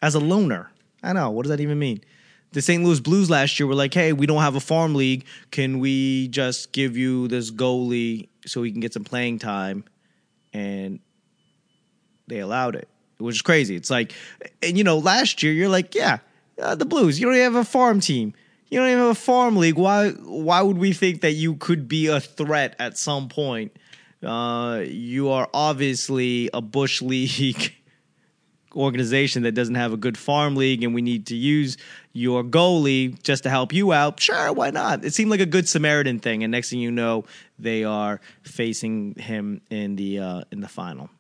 as 0.02 0.14
a 0.14 0.20
loner. 0.20 0.70
I 1.02 1.12
know 1.12 1.30
what 1.30 1.42
does 1.42 1.50
that 1.50 1.60
even 1.60 1.78
mean? 1.78 2.02
The 2.52 2.62
St. 2.62 2.82
Louis 2.82 3.00
Blues 3.00 3.30
last 3.30 3.58
year 3.58 3.66
were 3.66 3.74
like, 3.74 3.94
hey, 3.94 4.12
we 4.12 4.26
don't 4.26 4.42
have 4.42 4.56
a 4.56 4.60
farm 4.60 4.94
league. 4.94 5.24
Can 5.50 5.78
we 5.78 6.28
just 6.28 6.72
give 6.72 6.96
you 6.96 7.28
this 7.28 7.50
goalie 7.50 8.28
so 8.46 8.62
he 8.62 8.72
can 8.72 8.80
get 8.80 8.92
some 8.92 9.04
playing 9.04 9.38
time? 9.38 9.84
And 10.52 11.00
they 12.26 12.40
allowed 12.40 12.74
it, 12.74 12.88
which 13.18 13.36
is 13.36 13.42
crazy. 13.42 13.76
It's 13.76 13.90
like, 13.90 14.12
and 14.62 14.76
you 14.76 14.84
know, 14.84 14.98
last 14.98 15.42
year 15.42 15.52
you're 15.52 15.68
like, 15.68 15.94
yeah, 15.94 16.18
uh, 16.60 16.74
the 16.74 16.84
Blues, 16.84 17.20
you 17.20 17.26
don't 17.26 17.34
even 17.34 17.52
have 17.52 17.60
a 17.60 17.64
farm 17.64 18.00
team. 18.00 18.34
You 18.68 18.78
don't 18.78 18.88
even 18.88 19.00
have 19.00 19.10
a 19.10 19.14
farm 19.14 19.56
league. 19.56 19.76
Why? 19.76 20.10
Why 20.10 20.62
would 20.62 20.78
we 20.78 20.92
think 20.92 21.22
that 21.22 21.32
you 21.32 21.56
could 21.56 21.88
be 21.88 22.06
a 22.06 22.20
threat 22.20 22.76
at 22.78 22.96
some 22.96 23.28
point? 23.28 23.76
Uh, 24.22 24.84
you 24.86 25.30
are 25.30 25.48
obviously 25.52 26.50
a 26.54 26.60
bush 26.60 27.02
league 27.02 27.74
organization 28.74 29.42
that 29.42 29.52
doesn't 29.52 29.74
have 29.74 29.92
a 29.92 29.96
good 29.96 30.16
farm 30.16 30.56
league 30.56 30.82
and 30.82 30.94
we 30.94 31.02
need 31.02 31.26
to 31.26 31.36
use 31.36 31.76
your 32.12 32.42
goalie 32.42 33.20
just 33.22 33.42
to 33.44 33.50
help 33.50 33.72
you 33.72 33.92
out, 33.92 34.20
sure, 34.20 34.52
why 34.52 34.70
not? 34.70 35.04
It 35.04 35.14
seemed 35.14 35.30
like 35.30 35.40
a 35.40 35.46
good 35.46 35.68
Samaritan 35.68 36.18
thing, 36.18 36.42
and 36.42 36.50
next 36.50 36.70
thing 36.70 36.80
you 36.80 36.90
know, 36.90 37.24
they 37.58 37.84
are 37.84 38.20
facing 38.42 39.14
him 39.14 39.60
in 39.70 39.96
the 39.96 40.18
uh, 40.18 40.42
in 40.50 40.60
the 40.60 40.68
final, 40.68 41.10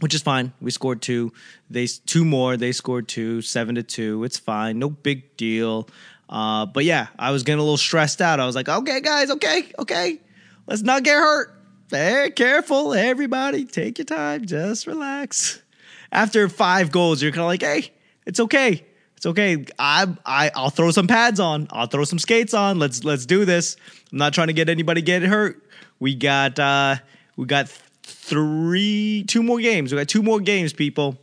which 0.00 0.14
is 0.14 0.22
fine. 0.22 0.52
We 0.60 0.70
scored 0.70 1.02
two, 1.02 1.32
they 1.68 1.86
two 1.86 2.24
more. 2.24 2.56
They 2.56 2.72
scored 2.72 3.08
two, 3.08 3.42
seven 3.42 3.74
to 3.74 3.82
two. 3.82 4.24
It's 4.24 4.38
fine, 4.38 4.78
no 4.78 4.90
big 4.90 5.36
deal. 5.36 5.88
Uh, 6.28 6.66
but 6.66 6.84
yeah, 6.84 7.08
I 7.18 7.30
was 7.30 7.42
getting 7.42 7.60
a 7.60 7.62
little 7.62 7.78
stressed 7.78 8.20
out. 8.20 8.40
I 8.40 8.46
was 8.46 8.54
like, 8.54 8.68
okay, 8.68 9.00
guys, 9.00 9.30
okay, 9.30 9.64
okay, 9.78 10.20
let's 10.66 10.82
not 10.82 11.02
get 11.02 11.16
hurt. 11.16 11.54
Hey, 11.90 12.30
careful, 12.36 12.92
everybody, 12.92 13.64
take 13.64 13.96
your 13.96 14.04
time, 14.04 14.44
just 14.44 14.86
relax 14.86 15.62
after 16.12 16.48
five 16.48 16.90
goals, 16.90 17.22
you're 17.22 17.32
kind 17.32 17.42
of 17.42 17.46
like, 17.46 17.62
hey, 17.62 17.92
it's 18.26 18.40
okay. 18.40 18.84
It's 19.16 19.26
okay. 19.26 19.64
I 19.78 20.06
I 20.24 20.50
I'll 20.54 20.70
throw 20.70 20.90
some 20.92 21.08
pads 21.08 21.40
on. 21.40 21.66
I'll 21.70 21.86
throw 21.88 22.04
some 22.04 22.18
skates 22.18 22.54
on. 22.54 22.78
Let's 22.78 23.02
let's 23.02 23.26
do 23.26 23.44
this. 23.44 23.76
I'm 24.12 24.18
not 24.18 24.32
trying 24.32 24.46
to 24.46 24.52
get 24.52 24.68
anybody 24.68 25.02
get 25.02 25.22
hurt. 25.22 25.60
We 25.98 26.14
got 26.14 26.58
uh 26.58 26.96
we 27.36 27.46
got 27.46 27.68
three 28.02 29.24
two 29.26 29.42
more 29.42 29.58
games. 29.58 29.92
We 29.92 29.98
got 29.98 30.08
two 30.08 30.22
more 30.22 30.38
games, 30.38 30.72
people. 30.72 31.18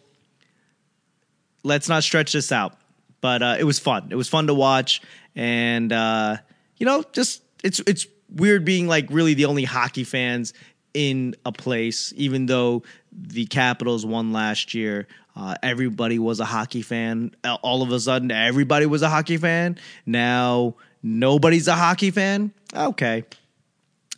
Let's 1.63 1.87
not 1.87 2.03
stretch 2.03 2.33
this 2.33 2.51
out. 2.51 2.75
But 3.21 3.41
uh, 3.41 3.55
it 3.57 3.63
was 3.63 3.79
fun. 3.79 4.09
It 4.11 4.15
was 4.15 4.27
fun 4.27 4.47
to 4.47 4.53
watch, 4.53 5.01
and 5.35 5.91
uh, 5.91 6.37
you 6.77 6.85
know, 6.85 7.03
just 7.13 7.41
it's 7.63 7.79
it's 7.87 8.05
weird 8.29 8.65
being 8.65 8.87
like 8.87 9.07
really 9.09 9.33
the 9.33 9.45
only 9.45 9.63
hockey 9.63 10.03
fans 10.03 10.53
in 10.95 11.35
a 11.45 11.51
place, 11.51 12.13
even 12.15 12.47
though 12.47 12.83
the 13.11 13.45
Capitals 13.45 14.05
won 14.05 14.33
last 14.33 14.73
year. 14.73 15.07
Uh, 15.35 15.55
everybody 15.61 16.17
was 16.17 16.39
a 16.39 16.45
hockey 16.45 16.81
fan. 16.81 17.35
All 17.61 17.81
of 17.83 17.91
a 17.91 17.99
sudden, 17.99 18.31
everybody 18.31 18.85
was 18.85 19.01
a 19.01 19.09
hockey 19.09 19.37
fan. 19.37 19.77
Now, 20.05 20.75
nobody's 21.03 21.67
a 21.67 21.75
hockey 21.75 22.09
fan. 22.09 22.53
Okay. 22.73 23.25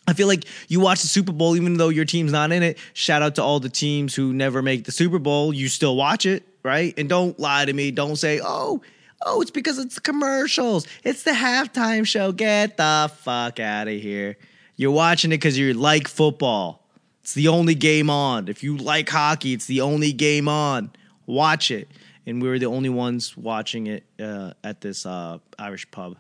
I 0.08 0.14
feel 0.14 0.28
like 0.28 0.46
you 0.68 0.80
watch 0.80 1.02
the 1.02 1.08
Super 1.08 1.34
Bowl, 1.34 1.56
even 1.56 1.76
though 1.78 1.90
your 1.90 2.06
team's 2.06 2.32
not 2.32 2.52
in 2.52 2.64
it. 2.64 2.78
Shout 2.94 3.24
out 3.24 3.36
to 3.36 3.44
all 3.44 3.60
the 3.60 3.68
teams 3.70 4.16
who 4.16 4.32
never 4.32 4.62
make 4.62 4.86
the 4.86 4.92
Super 4.92 5.20
Bowl. 5.20 5.54
You 5.54 5.68
still 5.68 5.96
watch 5.96 6.26
it, 6.26 6.48
right? 6.64 6.94
And 6.98 7.10
don't 7.10 7.38
lie 7.40 7.66
to 7.66 7.74
me. 7.74 7.92
Don't 7.92 8.16
say, 8.16 8.40
oh, 8.42 8.82
oh, 9.26 9.42
it's 9.42 9.52
because 9.52 9.80
it's 9.80 9.96
the 9.96 10.02
commercials. 10.02 10.88
It's 11.04 11.24
the 11.24 11.32
halftime 11.32 12.06
show. 12.06 12.32
Get 12.32 12.78
the 12.78 13.12
fuck 13.18 13.60
out 13.60 13.88
of 13.88 14.00
here. 14.00 14.38
You're 14.80 14.92
watching 14.92 15.32
it 15.32 15.38
because 15.38 15.58
you 15.58 15.74
like 15.74 16.08
football. 16.08 16.88
It's 17.22 17.34
the 17.34 17.48
only 17.48 17.74
game 17.74 18.12
on. 18.12 18.48
If 18.48 18.64
you 18.64 18.78
like 18.78 19.10
hockey, 19.10 19.54
it's 19.54 19.66
the 19.66 19.82
only 19.82 20.14
game 20.14 20.48
on. 20.48 20.92
Watch 21.26 21.72
it. 21.72 21.90
And 22.28 22.42
we 22.42 22.48
were 22.48 22.60
the 22.60 22.68
only 22.68 22.90
ones 22.90 23.36
watching 23.36 23.88
it 23.88 24.04
uh, 24.20 24.54
at 24.64 24.82
this 24.82 25.06
uh, 25.06 25.40
Irish 25.58 25.90
pub. 25.90 26.18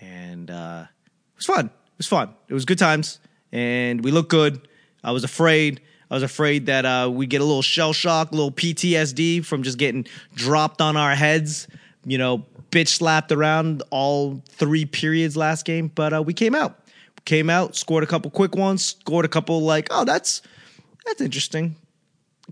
And 0.00 0.50
uh, 0.50 0.86
it 0.88 1.36
was 1.36 1.44
fun. 1.44 1.66
It 1.66 1.98
was 1.98 2.06
fun. 2.06 2.34
It 2.48 2.54
was 2.54 2.64
good 2.64 2.78
times. 2.78 3.20
And 3.52 4.02
we 4.02 4.10
looked 4.10 4.30
good. 4.30 4.66
I 5.04 5.12
was 5.12 5.22
afraid. 5.22 5.82
I 6.10 6.14
was 6.14 6.22
afraid 6.22 6.66
that 6.66 6.86
uh, 6.86 7.10
we 7.12 7.26
get 7.26 7.42
a 7.42 7.44
little 7.44 7.62
shell 7.62 7.92
shock, 7.92 8.32
a 8.32 8.34
little 8.34 8.50
PTSD 8.50 9.44
from 9.44 9.62
just 9.62 9.76
getting 9.76 10.06
dropped 10.34 10.80
on 10.80 10.96
our 10.96 11.14
heads, 11.14 11.68
you 12.06 12.16
know, 12.16 12.46
bitch 12.70 12.88
slapped 12.88 13.32
around 13.32 13.82
all 13.90 14.42
three 14.48 14.86
periods 14.86 15.36
last 15.36 15.66
game. 15.66 15.88
But 15.94 16.14
uh, 16.14 16.22
we 16.22 16.32
came 16.32 16.54
out 16.54 16.80
came 17.24 17.50
out, 17.50 17.76
scored 17.76 18.04
a 18.04 18.06
couple 18.06 18.30
quick 18.30 18.56
ones, 18.56 18.84
scored 18.84 19.24
a 19.24 19.28
couple 19.28 19.60
like, 19.62 19.88
oh, 19.90 20.04
that's 20.04 20.42
that's 21.04 21.20
interesting 21.20 21.76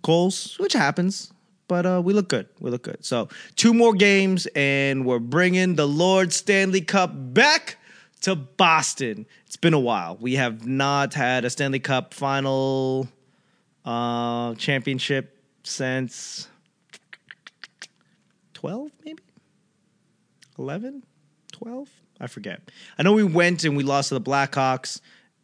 goals, 0.02 0.56
which 0.58 0.72
happens. 0.72 1.32
But 1.68 1.84
uh, 1.84 2.00
we 2.04 2.12
look 2.12 2.28
good. 2.28 2.48
We 2.60 2.70
look 2.70 2.82
good. 2.82 3.04
So 3.04 3.28
two 3.56 3.74
more 3.74 3.92
games, 3.92 4.46
and 4.54 5.04
we're 5.04 5.18
bringing 5.18 5.74
the 5.74 5.86
Lord 5.86 6.32
Stanley 6.32 6.80
Cup 6.80 7.10
back 7.14 7.78
to 8.22 8.36
Boston. 8.36 9.26
It's 9.46 9.56
been 9.56 9.74
a 9.74 9.80
while. 9.80 10.16
We 10.20 10.34
have 10.34 10.66
not 10.66 11.14
had 11.14 11.44
a 11.44 11.50
Stanley 11.50 11.80
Cup 11.80 12.14
final 12.14 13.08
uh, 13.84 14.54
championship 14.54 15.36
since 15.64 16.48
12, 18.54 18.90
maybe 19.04 19.22
11, 20.58 21.02
12. 21.52 21.88
I 22.20 22.26
forget. 22.26 22.60
I 22.98 23.02
know 23.02 23.12
we 23.12 23.24
went 23.24 23.64
and 23.64 23.76
we 23.76 23.82
lost 23.82 24.08
to 24.08 24.14
the 24.14 24.20
Blackhawks 24.20 25.00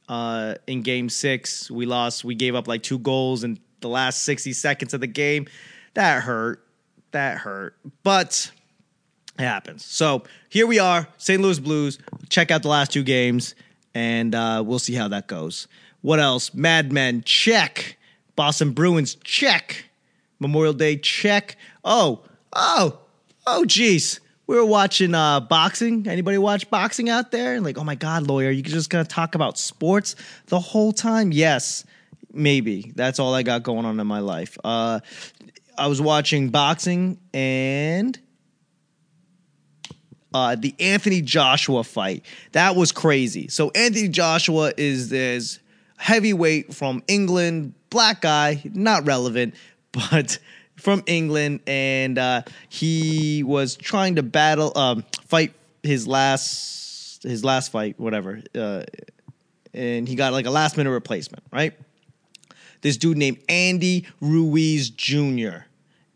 uh, 0.09 0.55
in 0.67 0.83
Game 0.83 1.09
Six. 1.09 1.71
We 1.71 1.87
lost. 1.87 2.25
We 2.25 2.35
gave 2.35 2.55
up 2.55 2.69
like 2.69 2.83
two 2.83 2.99
goals 2.99 3.45
in 3.45 3.59
the 3.81 3.88
last 3.88 4.25
sixty 4.25 4.52
seconds 4.52 4.95
of 4.95 5.00
the 5.00 5.07
game. 5.07 5.47
That 5.95 6.23
hurt. 6.23 6.64
That 7.11 7.38
hurt. 7.38 7.76
But 8.02 8.50
it 9.38 9.43
happens. 9.43 9.85
So 9.85 10.25
here 10.49 10.67
we 10.67 10.79
are, 10.79 11.09
St. 11.19 11.41
Louis 11.41 11.59
Blues. 11.59 11.99
Check 12.29 12.50
out 12.50 12.62
the 12.62 12.69
last 12.69 12.93
two 12.93 13.02
games, 13.02 13.55
and 13.95 14.35
uh, 14.35 14.62
we'll 14.64 14.79
see 14.79 14.95
how 14.95 15.09
that 15.09 15.26
goes. 15.26 15.69
What 16.00 16.21
else? 16.21 16.52
Mad 16.55 16.93
Men, 16.93 17.23
check. 17.25 17.97
Boston 18.35 18.73
Bruins, 18.73 19.14
check. 19.17 19.85
Memorial 20.41 20.73
Day, 20.73 20.97
check. 20.97 21.57
Oh, 21.85 22.23
oh, 22.52 22.99
oh, 23.47 23.64
geez. 23.64 24.21
We 24.46 24.56
were 24.56 24.64
watching 24.64 25.14
uh, 25.14 25.40
boxing. 25.40 26.06
Anybody 26.08 26.38
watch 26.38 26.68
boxing 26.68 27.08
out 27.08 27.30
there? 27.30 27.61
Like, 27.61 27.78
oh 27.78 27.84
my 27.84 27.94
God, 27.94 28.26
Lloyd, 28.26 28.54
you 28.54 28.62
just 28.62 28.90
gonna 28.90 29.04
talk 29.04 29.34
about 29.34 29.56
sports 29.56 30.16
the 30.46 30.58
whole 30.58 30.92
time? 30.92 31.32
Yes, 31.32 31.84
maybe. 32.32 32.92
That's 32.96 33.18
all 33.18 33.34
I 33.34 33.42
got 33.42 33.62
going 33.62 33.84
on 33.84 33.99
in 34.00 34.06
my 34.06 34.18
life. 34.18 34.58
Uh, 34.62 35.00
I 35.78 35.87
was 35.87 36.00
watching 36.00 36.50
boxing 36.50 37.18
and 37.32 38.18
uh, 40.34 40.56
the 40.56 40.75
Anthony 40.80 41.22
Joshua 41.22 41.84
fight. 41.84 42.25
That 42.52 42.76
was 42.76 42.92
crazy. 42.92 43.49
So 43.49 43.70
Anthony 43.70 44.08
Joshua 44.08 44.72
is 44.76 45.08
this 45.08 45.61
heavyweight 45.99 46.75
from 46.75 47.02
England, 47.06 47.75
black 47.90 48.22
guy, 48.22 48.62
not 48.64 49.06
relevant, 49.06 49.54
but 49.92 50.38
from 50.83 51.05
England, 51.07 51.61
and 51.67 52.19
uh, 52.19 52.43
he 52.69 53.45
was 53.45 53.77
trying 53.77 54.17
to 54.17 54.23
battle, 54.23 54.77
um, 54.77 55.05
fight 55.27 55.55
his 55.83 56.09
last 56.09 57.23
his 57.23 57.45
last 57.45 57.71
fight, 57.71 58.01
whatever, 58.01 58.43
uh, 58.57 58.83
and 59.73 60.09
he 60.09 60.17
got 60.17 60.33
like 60.33 60.45
a 60.45 60.51
last 60.51 60.77
minute 60.77 60.91
replacement, 60.91 61.45
right? 61.53 61.73
This 62.81 62.97
dude 62.97 63.17
named 63.17 63.39
Andy 63.49 64.09
Ruiz 64.21 64.91
Jr. 64.91 65.67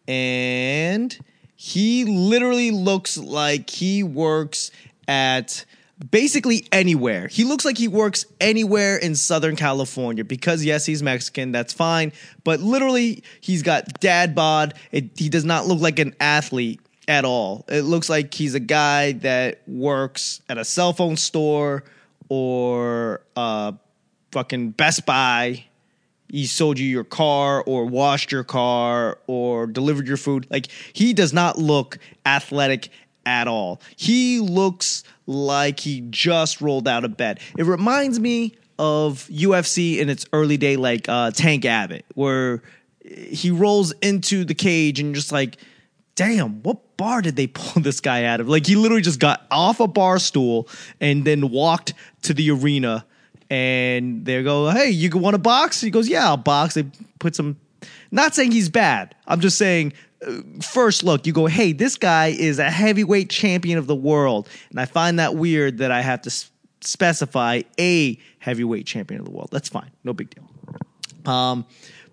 and 0.09 1.17
he 1.55 2.05
literally 2.05 2.73
looks 2.73 3.17
like 3.17 3.71
he 3.71 4.03
works 4.03 4.73
at 5.07 5.65
basically 6.11 6.67
anywhere. 6.73 7.29
He 7.29 7.45
looks 7.45 7.65
like 7.65 7.79
he 7.79 7.89
works 7.89 8.27
anywhere 8.41 8.97
in 8.97 9.15
Southern 9.15 9.57
California 9.57 10.25
because 10.25 10.65
yes, 10.65 10.85
he's 10.85 11.03
Mexican, 11.03 11.53
that's 11.53 11.73
fine, 11.73 12.13
but 12.45 12.61
literally 12.61 13.23
he's 13.41 13.63
got 13.63 14.01
dad 14.01 14.35
bod. 14.35 14.75
It, 14.93 15.11
he 15.17 15.29
does 15.29 15.45
not 15.45 15.67
look 15.67 15.81
like 15.81 15.99
an 15.99 16.15
athlete 16.21 16.81
at 17.09 17.25
all. 17.25 17.65
It 17.69 17.83
looks 17.83 18.09
like 18.09 18.35
he's 18.35 18.55
a 18.55 18.61
guy 18.61 19.13
that 19.13 19.63
works 19.67 20.43
at 20.49 20.59
a 20.59 20.65
cell 20.65 20.93
phone 20.93 21.17
store 21.17 21.85
or 22.29 23.23
uh 23.37 23.73
fucking 24.33 24.73
Best 24.73 25.07
Buy. 25.07 25.65
He 26.29 26.47
sold 26.47 26.79
you 26.79 26.87
your 26.87 27.05
car 27.05 27.63
or 27.63 27.87
washed 27.87 28.33
your 28.33 28.43
car 28.43 29.19
or 29.29 29.67
delivered 29.67 30.09
your 30.09 30.17
food. 30.17 30.47
Like 30.51 30.67
he 30.93 31.15
does 31.15 31.33
not 31.33 31.57
look 31.57 31.99
athletic 32.27 32.91
at 33.27 33.49
all. 33.49 33.81
He 33.97 34.41
looks 34.41 35.05
like 35.27 35.81
he 35.81 36.03
just 36.09 36.61
rolled 36.61 36.89
out 36.89 37.05
of 37.05 37.17
bed. 37.17 37.41
It 37.59 37.65
reminds 37.65 38.19
me 38.19 38.55
of 38.79 39.29
UFC 39.31 39.99
in 39.99 40.09
its 40.09 40.27
early 40.33 40.57
day, 40.57 40.77
like 40.77 41.09
uh, 41.09 41.31
Tank 41.33 41.65
Abbott, 41.65 42.07
where 42.15 42.63
he 43.05 43.51
rolls 43.51 43.93
into 44.03 44.45
the 44.45 44.55
cage 44.55 45.01
and 45.01 45.15
just 45.15 45.33
like, 45.33 45.59
damn, 46.15 46.63
what 46.63 46.97
bar 46.97 47.23
did 47.23 47.37
they 47.37 47.47
pull 47.47 47.83
this 47.83 48.01
guy 48.01 48.25
out 48.25 48.41
of? 48.41 48.49
Like 48.49 48.67
he 48.67 48.77
literally 48.77 49.03
just 49.03 49.21
got 49.21 49.47
off 49.51 49.81
a 49.81 49.89
bar 49.89 50.19
stool 50.19 50.69
and 51.01 51.25
then 51.25 51.51
walked 51.51 51.95
to 52.23 52.35
the 52.35 52.51
arena. 52.51 53.05
And 53.49 54.25
they 54.25 54.43
go, 54.43 54.71
hey, 54.71 54.91
you 54.91 55.09
want 55.17 55.35
to 55.35 55.39
box? 55.39 55.81
He 55.81 55.91
goes, 55.91 56.09
yeah, 56.09 56.27
I'll 56.27 56.37
box. 56.37 56.75
They 56.75 56.85
put 57.21 57.37
some. 57.37 57.57
Not 58.11 58.35
saying 58.35 58.51
he's 58.51 58.69
bad. 58.69 59.15
I'm 59.25 59.41
just 59.41 59.57
saying 59.57 59.93
first 60.63 61.05
look, 61.05 61.27
you 61.27 61.33
go, 61.33 61.47
hey, 61.47 61.73
this 61.73 61.97
guy 61.97 62.29
is 62.29 62.59
a 62.59 62.71
heavyweight 62.71 63.31
champion 63.31 63.79
of 63.79 63.87
the 63.87 63.95
world. 63.95 64.49
And 64.71 64.81
I 64.81 64.85
find 64.85 65.19
that 65.19 65.35
weird 65.35 65.79
that 65.79 65.91
I 65.91 66.01
have 66.01 66.23
to 66.23 66.31
specify 66.81 67.63
a 67.79 68.19
heavyweight 68.39 68.87
champion 68.87 69.21
of 69.21 69.27
the 69.27 69.33
world. 69.33 69.49
That's 69.53 69.69
fine. 69.69 69.91
No 70.05 70.13
big 70.13 70.31
deal. 70.31 70.49
Um, 71.33 71.67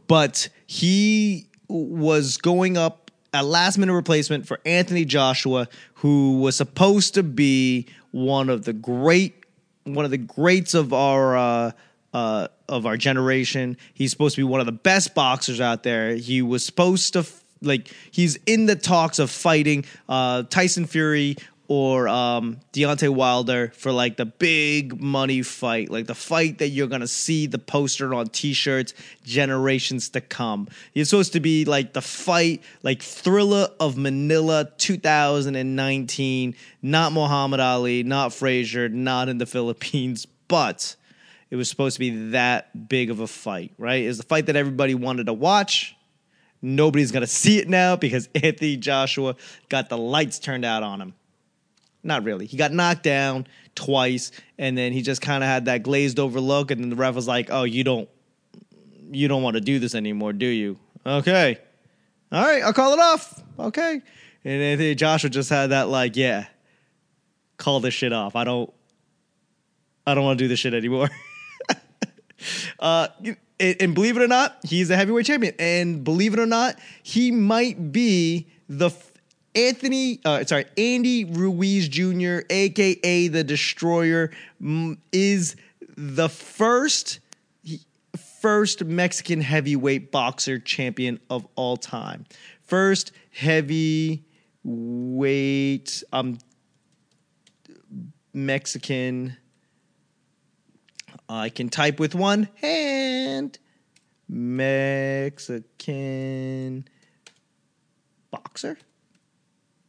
but 0.08 0.50
he 0.66 1.48
was 1.68 2.38
going 2.38 2.78
up 2.78 3.12
a 3.34 3.44
last 3.44 3.78
minute 3.78 3.94
replacement 3.94 4.48
for 4.48 4.60
Anthony 4.66 5.06
Joshua, 5.06 5.68
who 5.96 6.40
was 6.40 6.56
supposed 6.56 7.16
to 7.16 7.24
be 7.24 7.88
one 8.12 8.50
of 8.50 8.66
the 8.66 8.74
great, 8.74 9.44
one 9.86 10.06
of 10.06 10.12
the 10.12 10.18
greats 10.18 10.74
of 10.74 10.94
our, 10.94 11.38
uh, 11.38 11.72
uh, 12.14 12.48
of 12.70 12.86
our 12.86 12.98
generation. 12.98 13.78
He's 13.94 14.12
supposed 14.12 14.36
to 14.36 14.42
be 14.42 14.44
one 14.44 14.60
of 14.60 14.66
the 14.68 14.72
best 14.72 15.16
boxers 15.16 15.60
out 15.60 15.84
there. 15.84 16.16
He 16.16 16.42
was 16.42 16.64
supposed 16.66 17.14
to 17.14 17.26
like 17.64 17.92
he's 18.12 18.38
in 18.46 18.66
the 18.66 18.76
talks 18.76 19.20
of 19.20 19.30
fighting 19.30 19.86
uh, 20.08 20.44
Tyson 20.44 20.86
Fury 20.86 21.38
or 21.68 22.08
um, 22.10 22.60
Deontay 22.74 23.10
Wilder 23.10 23.72
for 23.76 23.92
like 23.92 24.18
the 24.18 24.26
big 24.26 25.02
money 25.02 25.42
fight, 25.42 25.90
like 25.90 26.08
the 26.08 26.16
fight 26.16 26.58
that 26.60 26.70
you're 26.70 26.88
gonna 26.88 27.08
see 27.08 27.48
the 27.48 27.58
poster 27.58 28.14
on 28.14 28.28
T-shirts 28.28 28.94
generations 29.24 30.10
to 30.10 30.22
come. 30.22 30.68
It's 30.94 31.10
supposed 31.10 31.34
to 31.34 31.40
be 31.40 31.66
like 31.66 31.94
the 31.94 32.02
fight, 32.02 32.62
like 32.84 33.00
Thrilla 33.00 33.72
of 33.80 33.98
Manila 33.98 34.70
2019. 34.78 36.56
Not 36.82 37.14
Muhammad 37.14 37.62
Ali, 37.62 38.04
not 38.04 38.34
Frazier, 38.34 38.90
not 38.90 39.30
in 39.30 39.38
the 39.38 39.46
Philippines, 39.54 40.28
but 40.48 40.96
it 41.50 41.56
was 41.56 41.70
supposed 41.70 41.96
to 41.96 42.00
be 42.00 42.32
that 42.32 42.90
big 42.90 43.10
of 43.10 43.20
a 43.20 43.28
fight, 43.28 43.74
right? 43.78 44.04
It's 44.04 44.18
the 44.18 44.24
fight 44.24 44.48
that 44.48 44.56
everybody 44.56 44.96
wanted 44.96 45.28
to 45.28 45.34
watch 45.34 45.96
Nobody's 46.66 47.12
going 47.12 47.22
to 47.22 47.28
see 47.28 47.60
it 47.60 47.68
now 47.68 47.98
because 47.98 48.30
Anthony 48.36 48.78
Joshua 48.78 49.36
got 49.68 49.90
the 49.90 49.98
lights 49.98 50.40
turned 50.40 50.64
out 50.64 50.82
on 50.82 51.02
him. 51.02 51.14
Not 52.04 52.24
really. 52.24 52.46
He 52.46 52.56
got 52.58 52.72
knocked 52.72 53.04
down 53.04 53.48
twice, 53.76 54.32
and 54.58 54.78
then 54.78 54.94
he 54.94 55.02
just 55.02 55.22
kind 55.22 55.44
of 55.44 55.50
had 55.50 55.66
that 55.66 55.84
glazed 55.84 56.20
over 56.20 56.40
look, 56.40 56.72
and 56.72 56.82
then 56.82 56.90
the 56.90 56.96
ref 56.96 57.16
was 57.16 57.28
like, 57.28 57.50
"Oh, 57.50 57.64
you 57.64 57.84
don't, 57.84 58.10
you 59.12 59.28
don't 59.28 59.44
want 59.44 59.56
to 59.56 59.62
do 59.62 59.80
this 59.80 59.96
anymore, 59.96 60.34
do 60.34 60.46
you?" 60.46 60.78
Okay, 61.06 61.58
all 62.32 62.44
right, 62.44 62.64
I'll 62.64 62.74
call 62.74 62.94
it 62.94 63.00
off. 63.00 63.42
Okay, 63.58 64.02
and 64.44 64.62
Anthony 64.62 64.96
Joshua 64.96 65.30
just 65.30 65.50
had 65.50 65.68
that 65.68 65.88
like, 65.88 66.18
"Yeah, 66.18 66.46
call 67.56 67.80
this 67.80 67.94
shit 67.94 68.12
off. 68.12 68.36
I 68.36 68.44
don't, 68.44 68.74
I 70.06 70.14
don't 70.14 70.26
want 70.26 70.40
to 70.40 70.44
do 70.44 70.50
this 70.50 70.60
shit 70.60 70.74
anymore." 70.74 71.10
uh, 72.80 73.08
and, 73.60 73.94
believe 73.96 74.18
it 74.18 74.24
or 74.24 74.28
not, 74.28 74.58
he's 74.64 74.90
a 74.90 74.96
heavyweight 74.96 75.26
champion. 75.26 75.56
And 75.60 76.04
believe 76.04 76.34
it 76.34 76.40
or 76.40 76.46
not, 76.46 76.78
he 77.02 77.32
might 77.32 77.92
be 77.92 78.48
the 78.68 78.92
Anthony, 79.56 80.20
uh, 80.26 80.44
sorry, 80.46 80.66
Andy 80.78 81.26
Ruiz 81.26 81.88
Jr., 81.88 82.40
aka 82.50 83.28
the 83.28 83.44
Destroyer, 83.44 84.32
is 85.12 85.56
the 85.96 86.30
first 86.30 87.20
first 88.42 88.84
Mexican 88.84 89.40
heavyweight 89.40 90.12
boxer 90.12 90.60
champion 90.60 91.20
of 91.30 91.48
all 91.56 91.78
time. 91.78 92.26
First 92.64 93.14
heavyweight 93.32 94.24
um 96.12 96.38
Mexican 98.34 99.38
I 101.34 101.50
can 101.50 101.68
type 101.70 102.00
with 102.00 102.14
one 102.14 102.48
hand. 102.62 103.58
Mexican 104.30 105.68
boxer. 108.30 108.78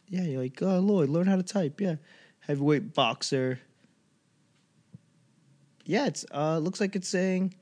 Yeah, 0.08 0.22
you're 0.22 0.42
like, 0.42 0.62
oh, 0.62 0.78
Lloyd, 0.80 1.10
learn 1.10 1.26
how 1.26 1.36
to 1.36 1.42
type. 1.42 1.82
Yeah, 1.82 1.96
heavyweight 2.40 2.94
boxer. 2.94 3.60
Yeah, 5.84 6.06
it's 6.06 6.24
uh, 6.32 6.56
looks 6.58 6.80
like 6.80 6.96
it's 6.96 7.08
saying 7.08 7.54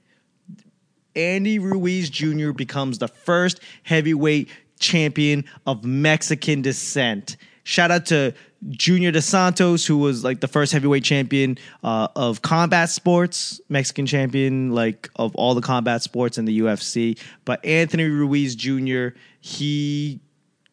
Andy 1.16 1.58
Ruiz 1.58 2.08
Jr. 2.08 2.52
becomes 2.52 2.98
the 2.98 3.08
first 3.08 3.58
heavyweight 3.82 4.48
champion 4.78 5.44
of 5.66 5.84
Mexican 5.84 6.62
descent. 6.62 7.36
Shout 7.64 7.90
out 7.90 8.06
to 8.06 8.32
Junior 8.70 9.10
Dos 9.10 9.24
Santos, 9.24 9.84
who 9.86 9.98
was 9.98 10.22
like 10.22 10.40
the 10.40 10.48
first 10.48 10.72
heavyweight 10.72 11.04
champion 11.04 11.58
uh, 11.82 12.08
of 12.14 12.42
combat 12.42 12.90
sports, 12.90 13.60
Mexican 13.68 14.06
champion 14.06 14.70
like 14.70 15.10
of 15.16 15.34
all 15.34 15.54
the 15.54 15.60
combat 15.60 16.02
sports 16.02 16.38
in 16.38 16.44
the 16.44 16.60
UFC. 16.60 17.18
But 17.44 17.64
Anthony 17.64 18.04
Ruiz 18.04 18.54
Jr. 18.54 19.08
he 19.40 20.20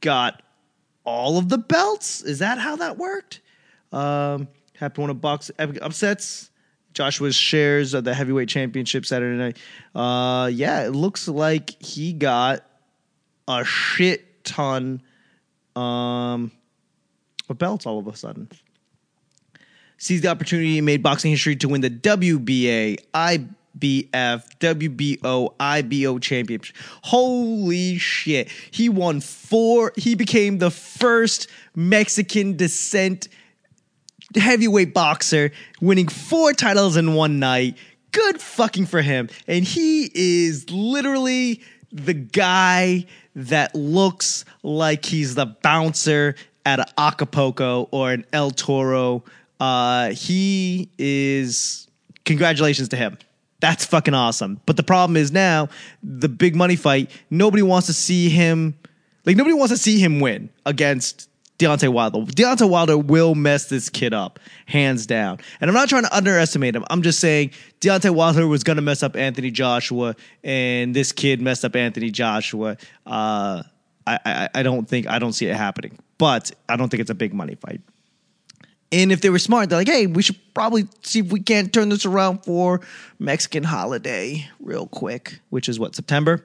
got 0.02 0.42
all 1.04 1.38
of 1.38 1.50
the 1.50 1.58
belts. 1.58 2.22
Is 2.22 2.40
that 2.40 2.60
how 2.60 2.76
that 2.76 2.98
worked? 2.98 3.42
Um, 3.92 4.48
happened 4.78 5.04
one 5.04 5.10
of 5.10 5.22
box 5.22 5.50
upsets. 5.58 6.52
Joshua's 6.94 7.36
shares 7.36 7.94
of 7.94 8.04
the 8.04 8.14
heavyweight 8.14 8.50
championship 8.50 9.06
Saturday 9.06 9.38
night. 9.38 9.58
Uh, 9.96 10.48
yeah, 10.48 10.86
it 10.86 10.92
looks 10.92 11.28
like 11.28 11.82
he 11.82 12.14
got 12.14 12.66
a 13.48 13.64
shit 13.64 14.44
ton. 14.44 15.02
Um, 15.76 16.52
belts 17.54 17.86
all 17.86 18.00
of 18.00 18.08
a 18.08 18.16
sudden. 18.16 18.50
seized 19.98 20.24
the 20.24 20.30
opportunity 20.30 20.78
and 20.78 20.86
made 20.86 21.04
boxing 21.04 21.32
history 21.32 21.56
to 21.58 21.68
win 21.68 21.82
the 21.82 21.90
WBA, 21.90 23.00
IBF, 23.14 24.44
WBO, 24.60 25.54
IBO 25.60 26.20
championship. 26.20 26.76
Holy 27.04 27.98
shit. 27.98 28.50
He 28.72 28.90
won 28.90 29.20
four. 29.22 29.94
He 29.98 30.16
became 30.16 30.60
the 30.60 30.72
first 30.72 31.48
Mexican 31.76 32.56
descent 32.56 33.28
heavyweight 34.36 34.94
boxer, 34.94 35.52
winning 35.82 36.08
four 36.08 36.54
titles 36.54 36.98
in 36.98 37.14
one 37.16 37.40
night. 37.40 37.78
Good 38.12 38.42
fucking 38.42 38.86
for 38.86 39.02
him. 39.02 39.30
And 39.48 39.64
he 39.64 40.10
is 40.14 40.70
literally 40.70 41.62
the 41.92 42.14
guy 42.14 43.06
that 43.36 43.74
looks 43.76 44.46
like 44.64 45.06
he's 45.06 45.36
the 45.36 45.46
bouncer 45.46 46.36
at 46.66 46.80
an 46.80 46.86
Acapulco 46.98 47.88
or 47.92 48.12
an 48.12 48.26
El 48.34 48.52
Toro. 48.52 49.24
Uh, 49.60 50.10
he 50.10 50.90
is. 50.98 51.88
Congratulations 52.26 52.90
to 52.90 52.96
him. 52.96 53.18
That's 53.60 53.86
fucking 53.86 54.14
awesome. 54.14 54.62
But 54.66 54.78
the 54.78 54.84
problem 54.84 55.18
is 55.18 55.32
now 55.32 55.70
the 56.02 56.30
big 56.30 56.56
money 56.56 56.76
fight. 56.76 57.12
Nobody 57.30 57.64
wants 57.64 57.88
to 57.88 57.94
see 57.94 58.30
him. 58.30 58.76
Like 59.26 59.36
nobody 59.36 59.54
wants 59.54 59.74
to 59.74 59.78
see 59.78 60.00
him 60.00 60.20
win 60.20 60.50
against 60.66 61.30
Deontay 61.60 61.90
Wilder. 61.90 62.20
Deontay 62.20 62.70
Wilder 62.70 62.98
will 62.98 63.36
mess 63.36 63.66
this 63.66 63.90
kid 63.90 64.14
up, 64.14 64.40
hands 64.66 65.06
down. 65.06 65.40
And 65.60 65.70
I'm 65.70 65.76
not 65.76 65.90
trying 65.90 66.04
to 66.04 66.16
underestimate 66.16 66.74
him. 66.74 66.86
I'm 66.90 67.02
just 67.02 67.20
saying 67.20 67.52
Deontay 67.82 68.12
Wilder 68.12 68.48
was 68.48 68.64
going 68.64 68.78
to 68.78 68.82
mess 68.82 69.04
up 69.04 69.18
Anthony 69.18 69.52
Joshua, 69.52 70.16
and 70.42 70.96
this 70.96 71.12
kid 71.12 71.42
messed 71.42 71.66
up 71.66 71.76
Anthony 71.76 72.12
Joshua. 72.12 72.78
Uh, 73.06 73.64
I, 74.08 74.20
I, 74.26 74.50
I 74.56 74.64
don't 74.64 74.88
think 74.88 75.08
I 75.08 75.20
don't 75.20 75.34
see 75.34 75.48
it 75.48 75.56
happening, 75.56 76.00
but 76.20 76.52
I 76.68 76.76
don't 76.76 76.90
think 76.90 77.02
it's 77.02 77.10
a 77.10 77.16
big 77.16 77.34
money 77.34 77.56
fight. 77.56 77.82
And 78.92 79.12
if 79.12 79.22
they 79.22 79.30
were 79.30 79.40
smart, 79.40 79.70
they're 79.70 79.80
like, 79.80 79.88
hey, 79.88 80.06
we 80.06 80.22
should 80.22 80.38
probably 80.54 80.88
see 81.02 81.20
if 81.20 81.32
we 81.32 81.40
can't 81.40 81.74
turn 81.74 81.90
this 81.90 82.06
around 82.06 82.44
for 82.44 82.82
Mexican 83.18 83.64
holiday 83.64 84.48
real 84.60 84.86
quick, 84.86 85.40
which 85.50 85.70
is 85.70 85.80
what, 85.80 85.96
September? 85.96 86.44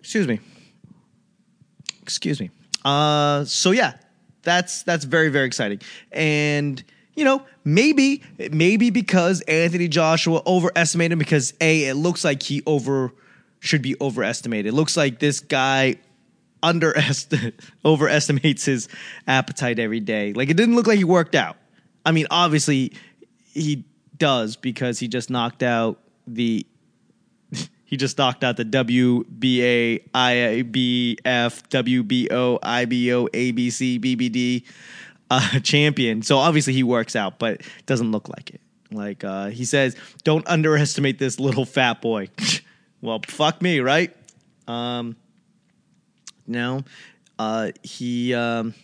Excuse 0.00 0.26
me. 0.26 0.40
Excuse 2.02 2.40
me. 2.40 2.50
Uh, 2.84 3.44
so 3.44 3.72
yeah, 3.72 3.94
that's 4.42 4.82
that's 4.84 5.04
very 5.04 5.28
very 5.28 5.46
exciting, 5.46 5.80
and 6.10 6.82
you 7.14 7.24
know 7.24 7.42
maybe 7.62 8.22
maybe 8.50 8.88
because 8.88 9.42
Anthony 9.42 9.86
Joshua 9.86 10.42
overestimated 10.46 11.12
him 11.12 11.18
because 11.18 11.52
a 11.60 11.84
it 11.84 11.94
looks 11.94 12.24
like 12.24 12.42
he 12.42 12.62
over 12.66 13.12
should 13.60 13.82
be 13.82 13.96
overestimated. 14.00 14.72
It 14.72 14.74
looks 14.74 14.96
like 14.96 15.18
this 15.18 15.40
guy 15.40 15.96
underest 16.62 17.34
overestimates 17.84 18.64
his 18.64 18.88
appetite 19.26 19.78
every 19.78 20.00
day. 20.00 20.32
Like 20.32 20.50
it 20.50 20.56
didn't 20.56 20.76
look 20.76 20.86
like 20.86 20.98
he 20.98 21.04
worked 21.04 21.34
out. 21.34 21.56
I 22.04 22.12
mean, 22.12 22.26
obviously 22.30 22.92
he 23.52 23.84
does 24.16 24.56
because 24.56 24.98
he 24.98 25.08
just 25.08 25.30
knocked 25.30 25.62
out 25.62 25.98
the 26.26 26.66
he 27.84 27.96
just 27.96 28.16
knocked 28.18 28.44
out 28.44 28.56
the 28.56 28.64
WBA, 28.64 30.10
IBF, 30.10 31.18
WBO, 31.24 32.58
IBO, 32.62 33.28
ABC, 33.28 34.00
BBD 34.00 34.64
uh, 35.30 35.58
champion. 35.62 36.22
So 36.22 36.38
obviously 36.38 36.72
he 36.72 36.82
works 36.82 37.16
out, 37.16 37.38
but 37.38 37.62
doesn't 37.86 38.12
look 38.12 38.28
like 38.28 38.50
it. 38.50 38.60
Like 38.92 39.24
uh, 39.24 39.46
he 39.46 39.64
says, 39.64 39.96
don't 40.24 40.46
underestimate 40.48 41.18
this 41.18 41.38
little 41.38 41.64
fat 41.64 42.00
boy. 42.02 42.28
well, 43.00 43.20
fuck 43.26 43.62
me, 43.62 43.80
right? 43.80 44.14
Um, 44.66 45.16
no, 46.50 46.82
uh, 47.38 47.70
he. 47.82 48.34
Um, 48.34 48.74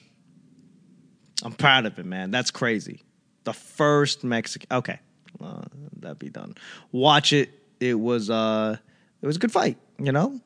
I'm 1.43 1.53
proud 1.53 1.85
of 1.85 1.99
him, 1.99 2.09
man. 2.09 2.31
That's 2.31 2.51
crazy. 2.51 3.03
The 3.45 3.53
first 3.53 4.25
Mexican. 4.25 4.69
Okay, 4.71 4.99
uh, 5.43 5.65
that'd 5.99 6.19
be 6.19 6.31
done. 6.31 6.55
Watch 6.93 7.33
it. 7.33 7.51
It 7.81 7.95
was. 7.95 8.31
Uh, 8.31 8.77
it 9.21 9.27
was 9.27 9.37
a 9.37 9.39
good 9.39 9.53
fight, 9.53 9.77
you 9.99 10.13
know? 10.13 10.41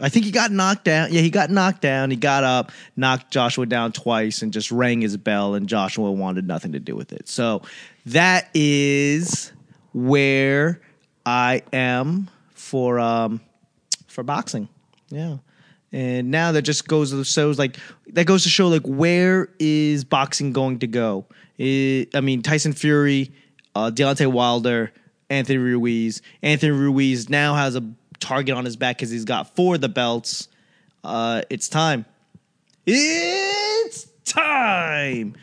I 0.00 0.08
think 0.08 0.24
he 0.24 0.32
got 0.32 0.50
knocked 0.50 0.84
down. 0.84 1.12
Yeah, 1.12 1.20
he 1.20 1.30
got 1.30 1.50
knocked 1.50 1.80
down. 1.80 2.10
He 2.10 2.16
got 2.16 2.42
up, 2.42 2.72
knocked 2.96 3.30
Joshua 3.30 3.64
down 3.64 3.92
twice, 3.92 4.42
and 4.42 4.52
just 4.52 4.72
rang 4.72 5.00
his 5.00 5.16
bell, 5.16 5.54
and 5.54 5.68
Joshua 5.68 6.10
wanted 6.10 6.46
nothing 6.46 6.72
to 6.72 6.80
do 6.80 6.96
with 6.96 7.12
it. 7.12 7.28
So 7.28 7.62
that 8.06 8.50
is 8.54 9.52
where 9.92 10.80
I 11.24 11.62
am 11.72 12.28
for 12.54 12.98
um 12.98 13.40
for 14.08 14.24
boxing. 14.24 14.68
Yeah. 15.10 15.36
And 15.94 16.32
now 16.32 16.50
that 16.50 16.62
just 16.62 16.88
goes 16.88 17.12
to 17.12 17.22
shows 17.24 17.56
like 17.56 17.76
that 18.08 18.26
goes 18.26 18.42
to 18.42 18.48
show 18.48 18.66
like 18.66 18.82
where 18.82 19.48
is 19.60 20.02
boxing 20.02 20.52
going 20.52 20.80
to 20.80 20.88
go? 20.88 21.24
It, 21.56 22.16
I 22.16 22.20
mean 22.20 22.42
Tyson 22.42 22.72
Fury, 22.72 23.30
uh, 23.76 23.92
Deontay 23.94 24.26
Wilder, 24.26 24.92
Anthony 25.30 25.58
Ruiz. 25.58 26.20
Anthony 26.42 26.72
Ruiz 26.72 27.30
now 27.30 27.54
has 27.54 27.76
a 27.76 27.92
target 28.18 28.56
on 28.56 28.64
his 28.64 28.74
back 28.74 28.96
because 28.96 29.10
he's 29.10 29.24
got 29.24 29.54
four 29.54 29.76
of 29.76 29.82
the 29.82 29.88
belts. 29.88 30.48
Uh, 31.04 31.42
it's 31.48 31.68
time. 31.68 32.06
It's 32.86 34.08
time. 34.24 35.36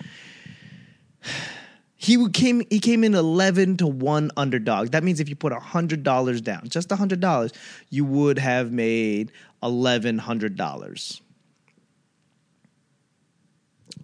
He 2.02 2.28
came. 2.30 2.64
He 2.72 2.80
came 2.80 3.04
in 3.04 3.14
eleven 3.14 3.78
to 3.78 3.86
one 3.86 4.32
underdog. 4.36 4.90
That 4.90 5.04
means 5.04 5.20
if 5.20 5.30
you 5.30 5.36
put 5.36 5.54
hundred 5.54 6.02
dollars 6.02 6.42
down, 6.42 6.68
just 6.68 6.92
hundred 6.92 7.20
dollars, 7.20 7.52
you 7.92 8.06
would 8.06 8.40
have 8.40 8.72
made 8.72 9.32
eleven 9.62 10.18
hundred 10.18 10.56
dollars. 10.56 11.22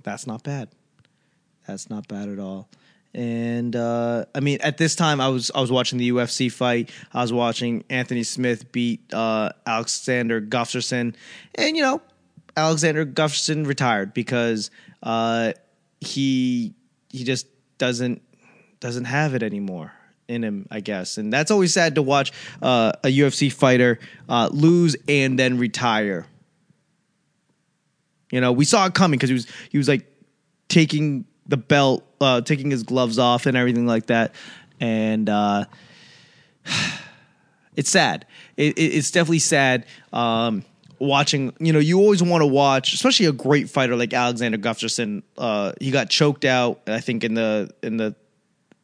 That's 0.04 0.28
not 0.28 0.44
bad. 0.44 0.70
That's 1.66 1.90
not 1.90 2.08
bad 2.08 2.30
at 2.30 2.38
all. 2.38 2.70
And 3.16 3.76
uh, 3.76 4.26
I 4.36 4.42
mean, 4.42 4.60
at 4.62 4.78
this 4.78 4.96
time, 4.96 5.20
I 5.20 5.30
was 5.30 5.50
I 5.56 5.60
was 5.60 5.72
watching 5.72 5.98
the 5.98 6.12
UFC 6.12 6.52
fight. 6.52 6.92
I 7.16 7.24
was 7.24 7.34
watching 7.34 7.84
Anthony 7.90 8.22
Smith 8.22 8.72
beat 8.72 9.12
uh, 9.12 9.50
Alexander 9.66 10.40
Gustafsson, 10.40 11.16
and 11.56 11.76
you 11.76 11.82
know, 11.82 12.00
Alexander 12.56 13.08
Gustafsson 13.08 13.66
retired 13.66 14.14
because 14.14 14.70
uh, 15.02 15.54
he 16.00 16.76
he 17.10 17.24
just 17.24 17.48
doesn't 17.78 18.22
doesn't 18.80 19.06
have 19.06 19.34
it 19.34 19.44
anymore 19.44 19.94
in 20.28 20.44
him, 20.44 20.68
I 20.70 20.82
guess. 20.82 21.18
And 21.18 21.32
that's 21.32 21.52
always 21.52 21.74
sad 21.74 21.96
to 21.96 22.02
watch 22.02 22.32
uh, 22.62 22.94
a 23.04 23.08
UFC 23.08 23.52
fighter 23.52 24.00
uh, 24.28 24.50
lose 24.52 24.96
and 25.08 25.38
then 25.40 25.58
retire. 25.58 26.26
You 28.32 28.42
know, 28.42 28.52
we 28.52 28.66
saw 28.66 28.86
it 28.86 28.94
coming 28.94 29.18
because 29.18 29.30
he 29.30 29.34
was 29.34 29.48
he 29.72 29.78
was 29.78 29.88
like 29.88 30.06
taking 30.68 31.26
the 31.48 31.58
belt, 31.58 32.06
uh, 32.20 32.42
taking 32.42 32.70
his 32.70 32.84
gloves 32.84 33.20
off 33.20 33.46
and 33.46 33.56
everything 33.56 33.88
like 33.88 34.08
that. 34.08 34.36
And 34.80 35.30
uh, 35.30 35.66
it's 37.76 37.90
sad. 37.90 38.26
It, 38.58 38.78
it, 38.78 38.82
it's 38.82 39.12
definitely 39.12 39.40
sad. 39.40 39.86
Um, 40.12 40.66
watching, 41.00 41.54
you 41.60 41.74
know, 41.74 41.80
you 41.80 42.00
always 42.00 42.22
want 42.24 42.42
to 42.42 42.48
watch, 42.48 42.94
especially 42.94 43.28
a 43.28 43.32
great 43.32 43.70
fighter 43.70 43.96
like 43.96 44.14
Alexander 44.14 44.58
Gustafsson. 44.58 45.24
Uh, 45.38 45.74
he 45.80 45.92
got 45.92 46.10
choked 46.10 46.46
out, 46.46 46.82
I 46.88 47.00
think, 47.00 47.24
in 47.24 47.34
the 47.34 47.72
in 47.84 47.98
the 47.98 48.16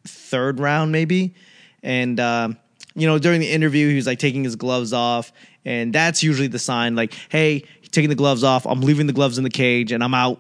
third 0.06 0.60
round, 0.60 0.92
maybe. 0.92 1.36
And 1.82 2.20
um, 2.20 2.58
you 2.96 3.08
know, 3.08 3.20
during 3.20 3.40
the 3.40 3.52
interview, 3.52 3.90
he 3.90 3.96
was 3.96 4.08
like 4.08 4.20
taking 4.20 4.44
his 4.44 4.56
gloves 4.56 4.94
off, 4.94 5.32
and 5.66 5.94
that's 5.94 6.24
usually 6.24 6.48
the 6.48 6.60
sign, 6.60 6.96
like, 6.96 7.14
"Hey, 7.30 7.66
taking 7.92 8.10
the 8.10 8.16
gloves 8.16 8.44
off. 8.44 8.66
I'm 8.66 8.82
leaving 8.82 9.08
the 9.08 9.14
gloves 9.14 9.38
in 9.38 9.44
the 9.44 9.50
cage, 9.50 9.92
and 9.92 10.04
I'm 10.04 10.14
out." 10.14 10.40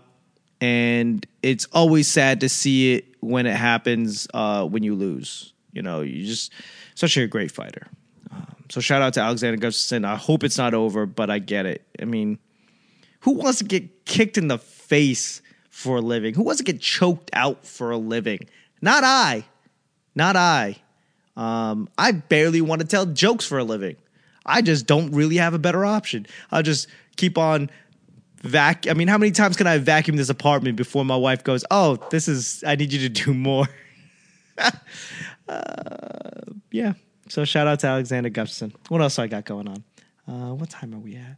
and 0.64 1.28
it's 1.42 1.68
always 1.74 2.08
sad 2.08 2.40
to 2.40 2.48
see 2.48 2.94
it 2.94 3.06
when 3.20 3.46
it 3.46 3.56
happens 3.56 4.30
uh, 4.34 4.66
when 4.66 4.82
you 4.82 4.96
lose. 4.96 5.52
You 5.74 5.82
know, 5.82 6.00
you 6.00 6.26
just 6.26 6.54
such 6.96 7.18
a 7.18 7.28
great 7.28 7.52
fighter. 7.52 7.88
Um, 8.34 8.56
so 8.69 8.82
shout 8.82 9.02
out 9.02 9.13
to 9.15 9.22
Alexander 9.22 9.58
Gustafsson. 9.65 10.06
I 10.06 10.15
hope 10.15 10.43
it's 10.43 10.58
not 10.58 10.74
over, 10.74 11.06
but 11.06 11.30
I 11.30 11.39
get 11.39 11.65
it. 11.65 11.86
I 12.02 12.06
mean, 12.06 12.39
who 13.22 13.32
wants 13.32 13.60
to 13.60 13.65
get 13.65 14.06
kicked 14.06 14.38
in 14.38 14.48
the 14.48 14.58
face 14.58 15.41
for 15.69 15.98
a 15.98 16.02
living? 16.02 16.34
Who 16.34 16.43
wants 16.43 16.60
to 16.60 16.63
get 16.63 16.82
choked 16.82 17.30
out 17.34 17.65
for 17.65 17.91
a 17.91 17.98
living? 17.98 18.39
Not 18.82 19.04
I. 19.04 19.46
Not 20.15 20.36
I. 20.36 20.78
Um, 21.36 21.89
I 21.98 22.12
barely 22.12 22.62
want 22.62 22.82
to 22.82 22.88
tell 22.88 23.06
jokes 23.06 23.46
for 23.46 23.58
a 23.58 23.63
living. 23.63 23.96
I 24.46 24.62
just 24.62 24.86
don't 24.86 25.12
really 25.12 25.38
have 25.38 25.54
a 25.54 25.60
better 25.60 25.86
option. 25.86 26.28
I'll 26.52 26.63
just 26.63 26.88
keep 27.15 27.38
on 27.38 27.69
vac. 28.41 28.88
I 28.88 28.93
mean, 28.93 29.08
how 29.08 29.17
many 29.17 29.32
times 29.32 29.56
can 29.56 29.67
I 29.67 29.78
vacuum 29.78 30.17
this 30.17 30.30
apartment 30.30 30.76
before 30.76 31.06
my 31.06 31.15
wife 31.15 31.43
goes, 31.43 31.63
"Oh, 31.72 31.96
this 32.12 32.28
is. 32.28 32.63
I 32.67 32.76
need 32.76 32.91
you 32.91 33.00
to 33.08 33.10
do 33.10 33.34
more." 33.34 33.67
uh, 35.48 35.62
yeah. 36.72 36.93
So 37.34 37.46
shout 37.46 37.65
out 37.65 37.80
to 37.80 37.88
Alexander 37.88 38.30
Gustafsson. 38.30 38.76
What 38.89 39.02
else 39.02 39.17
I 39.17 39.26
got 39.26 39.43
going 39.43 39.67
on? 39.67 39.84
Uh, 40.28 40.54
what 40.54 40.69
time 40.69 40.93
are 40.93 41.00
we 41.00 41.15
at? 41.15 41.38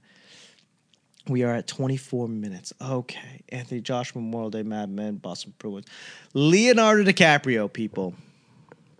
We 1.29 1.43
are 1.43 1.53
at 1.53 1.67
24 1.67 2.27
minutes. 2.27 2.73
Okay. 2.81 3.43
Anthony 3.47 3.79
Joshua 3.79 4.21
Memorial 4.21 4.49
Day 4.49 4.63
Mad 4.63 4.89
Men, 4.89 5.15
Boston 5.15 5.53
Bruins. 5.57 5.85
Leonardo 6.33 7.09
DiCaprio, 7.09 7.71
people. 7.71 8.13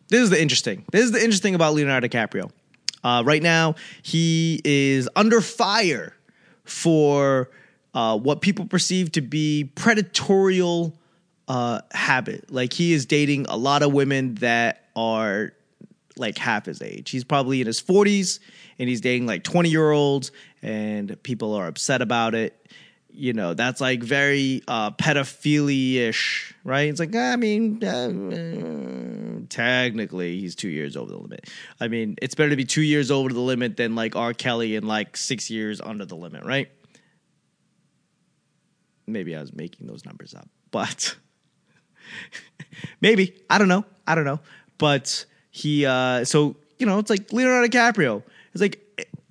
This 0.07 0.21
is 0.21 0.29
the 0.29 0.41
interesting. 0.41 0.85
This 0.89 1.03
is 1.03 1.11
the 1.11 1.19
interesting 1.21 1.53
about 1.53 1.73
Leonardo 1.73 2.07
DiCaprio. 2.07 2.49
Uh, 3.03 3.23
right 3.25 3.43
now, 3.43 3.75
he 4.01 4.61
is 4.63 5.09
under 5.17 5.41
fire 5.41 6.15
for 6.63 7.49
uh, 7.93 8.17
what 8.17 8.39
people 8.39 8.67
perceive 8.67 9.11
to 9.11 9.21
be 9.21 9.69
predatorial 9.75 10.93
uh, 11.49 11.81
habit. 11.91 12.49
Like 12.49 12.71
he 12.71 12.93
is 12.93 13.05
dating 13.05 13.47
a 13.49 13.57
lot 13.57 13.83
of 13.83 13.91
women 13.91 14.35
that 14.35 14.85
are 14.95 15.51
like 16.17 16.37
half 16.37 16.65
his 16.65 16.81
age. 16.81 17.09
He's 17.09 17.23
probably 17.23 17.61
in 17.61 17.67
his 17.67 17.81
40s 17.81 18.39
and 18.79 18.89
he's 18.89 19.01
dating 19.01 19.27
like 19.27 19.43
20 19.43 19.69
year 19.69 19.91
olds, 19.91 20.31
and 20.61 21.21
people 21.23 21.53
are 21.53 21.67
upset 21.67 22.01
about 22.01 22.35
it. 22.35 22.59
You 23.17 23.31
know, 23.31 23.53
that's 23.53 23.79
like 23.79 24.03
very 24.03 24.61
uh, 24.67 24.91
pedophilia 24.91 26.09
ish, 26.09 26.53
right? 26.65 26.89
It's 26.89 26.99
like, 26.99 27.15
I 27.15 27.37
mean, 27.37 27.81
uh, 27.81 29.47
technically, 29.47 30.37
he's 30.39 30.53
two 30.53 30.67
years 30.67 30.97
over 30.97 31.11
the 31.11 31.17
limit. 31.17 31.49
I 31.79 31.87
mean, 31.87 32.17
it's 32.21 32.35
better 32.35 32.49
to 32.49 32.57
be 32.57 32.65
two 32.65 32.81
years 32.81 33.11
over 33.11 33.29
the 33.29 33.39
limit 33.39 33.77
than 33.77 33.95
like 33.95 34.17
R. 34.17 34.33
Kelly 34.33 34.75
and 34.75 34.85
like 34.85 35.15
six 35.15 35.49
years 35.49 35.79
under 35.79 36.03
the 36.03 36.15
limit, 36.15 36.43
right? 36.43 36.69
Maybe 39.07 39.33
I 39.33 39.39
was 39.39 39.53
making 39.53 39.87
those 39.87 40.03
numbers 40.03 40.33
up, 40.33 40.49
but 40.71 41.15
maybe. 43.01 43.35
I 43.49 43.59
don't 43.59 43.69
know. 43.69 43.85
I 44.05 44.15
don't 44.15 44.25
know. 44.25 44.41
But 44.77 45.25
he 45.55 45.85
uh 45.85 46.25
so 46.25 46.53
you 46.79 46.85
know 46.85 46.99
it's 46.99 47.09
like 47.09 47.31
Leonardo 47.31 47.67
DiCaprio. 47.67 48.23
It's 48.53 48.61
like 48.61 48.81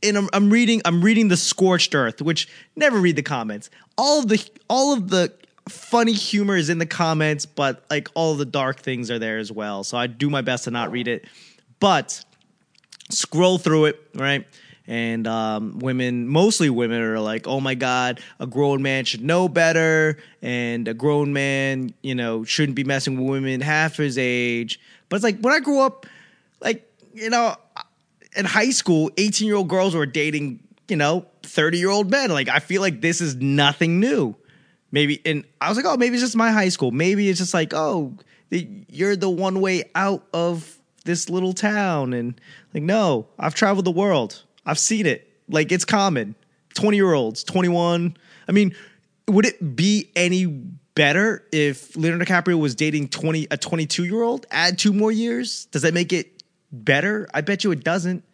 and 0.02 0.16
I'm, 0.16 0.28
I'm 0.32 0.50
reading 0.50 0.80
I'm 0.87 1.02
reading 1.02 1.28
the 1.28 1.37
scorched 1.37 1.94
earth, 1.94 2.22
which 2.22 2.48
never 2.76 2.98
read 2.98 3.16
the 3.16 3.22
comments. 3.22 3.68
All 3.98 4.20
of 4.20 4.28
the 4.28 4.42
all 4.68 4.94
of 4.94 5.10
the 5.10 5.34
funny 5.68 6.12
humor 6.12 6.56
is 6.56 6.70
in 6.70 6.78
the 6.78 6.87
comments, 6.87 7.44
but 7.44 7.84
like 7.90 8.08
all 8.14 8.34
the 8.37 8.46
dark 8.46 8.80
things 8.80 9.10
are 9.10 9.18
there 9.18 9.38
as 9.38 9.52
well. 9.52 9.84
So 9.84 9.98
I 9.98 10.06
do 10.06 10.30
my 10.30 10.40
best 10.40 10.64
to 10.64 10.70
not 10.70 10.90
read 10.90 11.08
it, 11.08 11.26
but 11.78 12.24
scroll 13.10 13.58
through 13.58 13.87
it, 13.87 14.00
right? 14.14 14.46
And 14.87 15.26
um, 15.26 15.78
women, 15.78 16.26
mostly 16.26 16.70
women, 16.70 17.02
are 17.02 17.20
like, 17.20 17.46
"Oh 17.46 17.60
my 17.60 17.74
god, 17.74 18.20
a 18.40 18.46
grown 18.46 18.80
man 18.80 19.04
should 19.04 19.22
know 19.22 19.46
better, 19.48 20.18
and 20.40 20.88
a 20.88 20.94
grown 20.94 21.34
man, 21.34 21.92
you 22.02 22.14
know, 22.14 22.44
shouldn't 22.44 22.76
be 22.76 22.84
messing 22.84 23.18
with 23.18 23.28
women 23.28 23.60
half 23.60 23.96
his 23.98 24.16
age." 24.16 24.80
But 25.08 25.16
it's 25.16 25.24
like 25.24 25.38
when 25.40 25.54
I 25.54 25.60
grew 25.60 25.80
up, 25.80 26.06
you 27.14 27.31
know, 27.31 27.57
in 28.37 28.44
high 28.44 28.70
school, 28.70 29.11
18 29.16 29.46
year 29.46 29.57
old 29.57 29.68
girls 29.68 29.94
were 29.94 30.07
dating, 30.07 30.61
you 30.88 30.96
know, 30.96 31.27
30 31.42 31.79
year 31.79 31.90
old 31.90 32.11
men. 32.11 32.31
Like, 32.31 32.48
I 32.48 32.59
feel 32.59 32.83
like 32.83 33.00
this 33.00 33.20
is 33.20 33.37
nothing 33.37 34.00
new. 34.00 34.37
Maybe, 34.90 35.20
and 35.24 35.44
I 35.61 35.68
was 35.68 35.77
like, 35.77 35.87
oh, 35.87 35.96
maybe 35.96 36.14
it's 36.14 36.22
just 36.22 36.37
my 36.37 36.53
high 36.53 36.68
school. 36.68 36.90
Maybe 36.90 37.29
it's 37.29 37.38
just 37.38 37.55
like, 37.55 37.72
oh, 37.74 38.14
you're 38.50 39.16
the 39.16 39.31
one 39.31 39.61
way 39.61 39.90
out 39.94 40.24
of 40.33 40.79
this 41.05 41.29
little 41.29 41.53
town. 41.53 42.12
And 42.12 42.40
like, 42.72 42.83
no, 42.83 43.27
I've 43.38 43.55
traveled 43.55 43.87
the 43.87 43.90
world. 43.90 44.42
I've 44.66 44.79
seen 44.79 45.07
it. 45.07 45.29
Like, 45.48 45.72
it's 45.72 45.85
common. 45.85 46.35
20 46.74 46.96
year 46.96 47.12
olds, 47.12 47.44
21. 47.44 48.16
I 48.48 48.53
mean, 48.53 48.74
would 49.29 49.46
it 49.46 49.77
be 49.77 50.11
any 50.16 50.46
better 50.46 51.44
if 51.53 51.96
Leonardo 51.96 52.24
DiCaprio 52.24 52.59
was 52.59 52.74
dating 52.74 53.09
20 53.09 53.48
a 53.50 53.57
22 53.57 54.05
year 54.05 54.22
old? 54.22 54.46
Add 54.50 54.79
two 54.79 54.92
more 54.92 55.12
years? 55.12 55.66
Does 55.66 55.83
that 55.83 55.94
make 55.94 56.12
it 56.12 56.34
better? 56.74 57.28
I 57.32 57.40
bet 57.40 57.64
you 57.64 57.70
it 57.72 57.84
doesn't. 57.84 58.24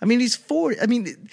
I 0.00 0.04
mean, 0.04 0.20
he's 0.20 0.36
40. 0.36 0.80
I 0.80 0.86
mean, 0.86 1.28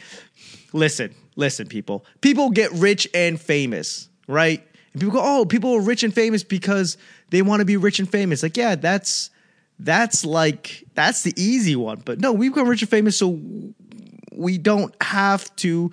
listen, 0.73 1.13
listen, 1.35 1.67
people. 1.67 2.05
People 2.21 2.49
get 2.49 2.71
rich 2.71 3.07
and 3.13 3.39
famous, 3.39 4.09
right? 4.27 4.65
And 4.93 5.01
people 5.01 5.13
go, 5.13 5.21
"Oh, 5.23 5.45
people 5.45 5.73
are 5.75 5.81
rich 5.81 6.03
and 6.03 6.13
famous 6.13 6.43
because 6.43 6.97
they 7.29 7.41
want 7.41 7.59
to 7.59 7.65
be 7.65 7.77
rich 7.77 7.99
and 7.99 8.09
famous." 8.09 8.41
Like, 8.43 8.57
yeah, 8.57 8.75
that's 8.75 9.29
that's 9.77 10.25
like 10.25 10.85
that's 10.95 11.23
the 11.23 11.33
easy 11.37 11.75
one. 11.75 12.01
But 12.03 12.19
no, 12.19 12.33
we've 12.33 12.53
become 12.53 12.67
rich 12.67 12.81
and 12.81 12.89
famous 12.89 13.17
so 13.17 13.39
we 14.31 14.57
don't 14.57 14.95
have 15.01 15.53
to 15.57 15.91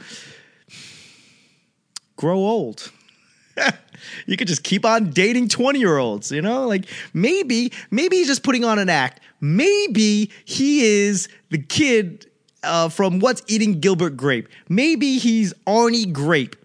grow 2.17 2.39
old. 2.39 2.91
you 4.27 4.37
could 4.37 4.49
just 4.49 4.63
keep 4.63 4.85
on 4.85 5.11
dating 5.11 5.49
20 5.49 5.79
year 5.79 5.99
olds, 5.99 6.31
you 6.31 6.43
know? 6.43 6.67
Like 6.67 6.87
maybe, 7.13 7.73
maybe 7.91 8.17
he's 8.17 8.27
just 8.27 8.43
putting 8.43 8.65
on 8.65 8.79
an 8.79 8.89
act. 8.89 9.21
Maybe 9.43 10.31
he 10.45 10.85
is 10.85 11.29
the 11.51 11.59
kid 11.59 12.31
uh, 12.63 12.89
from 12.89 13.19
What's 13.19 13.43
Eating 13.49 13.81
Gilbert 13.81 14.17
Grape. 14.17 14.49
Maybe 14.69 15.19
he's 15.19 15.53
Arnie 15.67 16.11
Grape. 16.11 16.57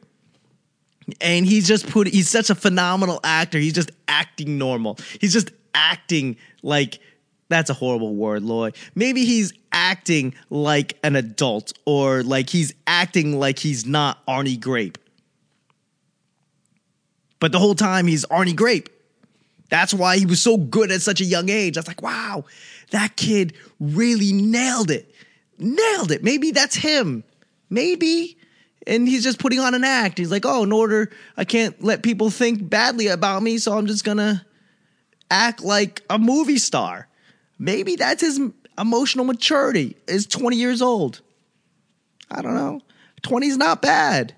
And 1.20 1.46
he's 1.46 1.68
just 1.68 1.90
put, 1.90 2.08
he's 2.08 2.30
such 2.30 2.50
a 2.50 2.56
phenomenal 2.56 3.20
actor. 3.24 3.58
He's 3.58 3.74
just 3.74 3.92
acting 4.08 4.58
normal. 4.58 4.98
He's 5.20 5.34
just 5.34 5.52
acting 5.74 6.38
like, 6.62 7.00
that's 7.50 7.70
a 7.70 7.74
horrible 7.74 8.14
word, 8.14 8.44
Lloyd. 8.44 8.76
Maybe 8.94 9.26
he's 9.26 9.54
acting 9.72 10.36
like 10.50 10.98
an 11.04 11.16
adult 11.16 11.74
or 11.86 12.24
like 12.24 12.50
he's 12.50 12.74
acting 12.86 13.40
like 13.40 13.58
he's 13.58 13.86
not 13.86 14.24
Arnie 14.28 14.60
Grape. 14.60 14.98
But 17.40 17.54
the 17.54 17.60
whole 17.60 17.76
time 17.76 18.06
he's 18.06 18.26
Arnie 18.26 18.56
Grape. 18.56 18.90
That's 19.70 19.94
why 19.94 20.18
he 20.18 20.26
was 20.26 20.42
so 20.42 20.58
good 20.58 20.92
at 20.92 21.02
such 21.02 21.22
a 21.22 21.26
young 21.26 21.50
age. 21.50 21.78
I 21.78 21.82
was 21.82 21.88
like, 21.88 22.02
wow, 22.02 22.46
that 22.92 23.16
kid 23.16 23.54
really 23.80 24.32
nailed 24.32 24.92
it. 24.92 25.14
Nailed 25.58 26.12
it. 26.12 26.24
Maybe 26.24 26.52
that's 26.52 26.76
him. 26.76 27.24
Maybe. 27.70 28.38
And 28.86 29.08
he's 29.08 29.24
just 29.24 29.40
putting 29.40 29.60
on 29.60 29.74
an 29.74 29.84
act. 29.84 30.18
He's 30.18 30.32
like, 30.32 30.46
oh, 30.46 30.64
in 30.64 30.72
order, 30.72 31.12
I 31.36 31.44
can't 31.44 31.84
let 31.84 32.04
people 32.04 32.30
think 32.30 32.70
badly 32.70 33.08
about 33.08 33.44
me, 33.44 33.58
so 33.58 33.78
I'm 33.78 33.88
just 33.88 34.06
gonna 34.06 34.46
act 35.30 35.62
like 35.62 36.04
a 36.10 36.18
movie 36.18 36.58
star. 36.58 37.10
Maybe 37.60 37.98
that's 37.98 38.22
his 38.22 38.40
emotional 38.78 39.26
maturity, 39.26 39.98
is 40.08 40.26
20 40.26 40.56
years 40.56 40.82
old. 40.82 41.22
I 42.32 42.42
don't 42.42 42.56
know. 42.56 42.82
20 43.24 43.48
is 43.48 43.58
not 43.58 43.82
bad. 43.82 44.36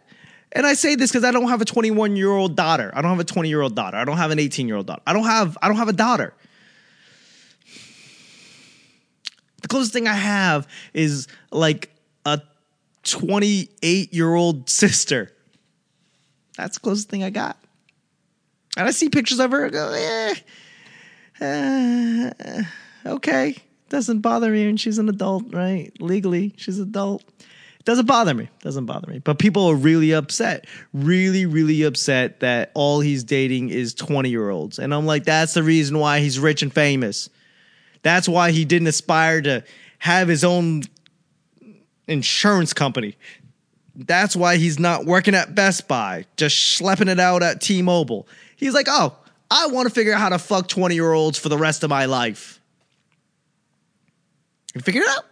And 0.52 0.66
I 0.66 0.74
say 0.74 0.96
this 0.96 1.12
because 1.12 1.24
I 1.24 1.32
don't 1.32 1.50
have 1.50 1.62
a 1.62 1.66
21 1.66 2.16
year 2.16 2.32
old 2.32 2.56
daughter. 2.56 2.92
I 2.94 3.02
don't 3.02 3.12
have 3.12 3.20
a 3.20 3.24
20 3.24 3.50
year 3.50 3.62
old 3.62 3.76
daughter. 3.76 3.98
I 3.98 4.06
don't 4.06 4.18
have 4.18 4.32
an 4.32 4.40
18 4.40 4.68
year 4.68 4.78
old 4.78 4.88
daughter. 4.88 5.02
I 5.06 5.14
don't 5.14 5.26
have 5.26 5.58
I 5.62 5.68
don't 5.68 5.78
have 5.78 5.90
a 5.90 5.94
daughter. 5.94 6.34
The 9.62 9.68
closest 9.68 9.94
thing 9.94 10.08
I 10.08 10.14
have 10.14 10.68
is 10.94 11.28
like 11.52 11.92
a 12.26 12.42
28 13.04 14.14
year 14.14 14.34
old 14.34 14.70
sister. 14.70 15.32
That's 16.58 16.78
the 16.78 16.82
closest 16.82 17.10
thing 17.10 17.24
I 17.24 17.30
got. 17.30 17.58
And 18.78 18.88
I 18.88 18.92
see 18.92 19.10
pictures 19.10 19.40
of 19.40 19.52
her 19.52 19.66
and 19.66 19.74
go, 19.74 19.92
eh, 19.94 20.36
uh, 21.42 22.64
okay. 23.06 23.56
Doesn't 23.90 24.20
bother 24.20 24.52
me. 24.52 24.68
And 24.68 24.80
she's 24.80 24.98
an 24.98 25.10
adult, 25.10 25.54
right? 25.54 25.92
Legally, 26.00 26.54
she's 26.58 26.80
an 26.80 26.90
adult. 26.90 27.24
Doesn't 27.90 28.06
bother 28.06 28.36
me. 28.36 28.48
Doesn't 28.60 28.86
bother 28.86 29.12
me. 29.12 29.18
But 29.18 29.40
people 29.40 29.66
are 29.66 29.74
really 29.74 30.12
upset. 30.12 30.68
Really, 30.94 31.48
really 31.48 31.82
upset 31.82 32.40
that 32.42 32.70
all 32.76 33.00
he's 33.00 33.24
dating 33.24 33.70
is 33.70 33.96
20 33.96 34.30
year 34.30 34.52
olds. 34.52 34.78
And 34.78 34.94
I'm 34.94 35.08
like, 35.08 35.24
that's 35.24 35.56
the 35.56 35.64
reason 35.64 35.98
why 35.98 36.20
he's 36.20 36.38
rich 36.38 36.62
and 36.62 36.72
famous. 36.72 37.32
That's 38.04 38.30
why 38.30 38.52
he 38.52 38.64
didn't 38.64 38.90
aspire 38.90 39.42
to 39.42 39.64
have 39.98 40.28
his 40.28 40.44
own 40.44 40.84
insurance 42.08 42.74
company. 42.74 43.18
That's 43.96 44.36
why 44.36 44.58
he's 44.58 44.78
not 44.78 45.06
working 45.06 45.34
at 45.34 45.56
Best 45.56 45.88
Buy, 45.88 46.28
just 46.38 46.56
schlepping 46.56 47.10
it 47.10 47.20
out 47.20 47.42
at 47.42 47.60
T 47.60 47.82
Mobile. 47.82 48.28
He's 48.56 48.76
like, 48.76 48.86
oh, 48.88 49.18
I 49.50 49.66
want 49.66 49.88
to 49.88 49.94
figure 49.96 50.14
out 50.14 50.20
how 50.20 50.30
to 50.30 50.38
fuck 50.38 50.68
20 50.68 50.94
year 50.94 51.12
olds 51.12 51.40
for 51.40 51.50
the 51.50 51.58
rest 51.58 51.84
of 51.84 51.90
my 51.90 52.06
life. 52.06 52.62
He 54.76 54.80
figured 54.80 55.06
it 55.06 55.10
out. 55.10 55.26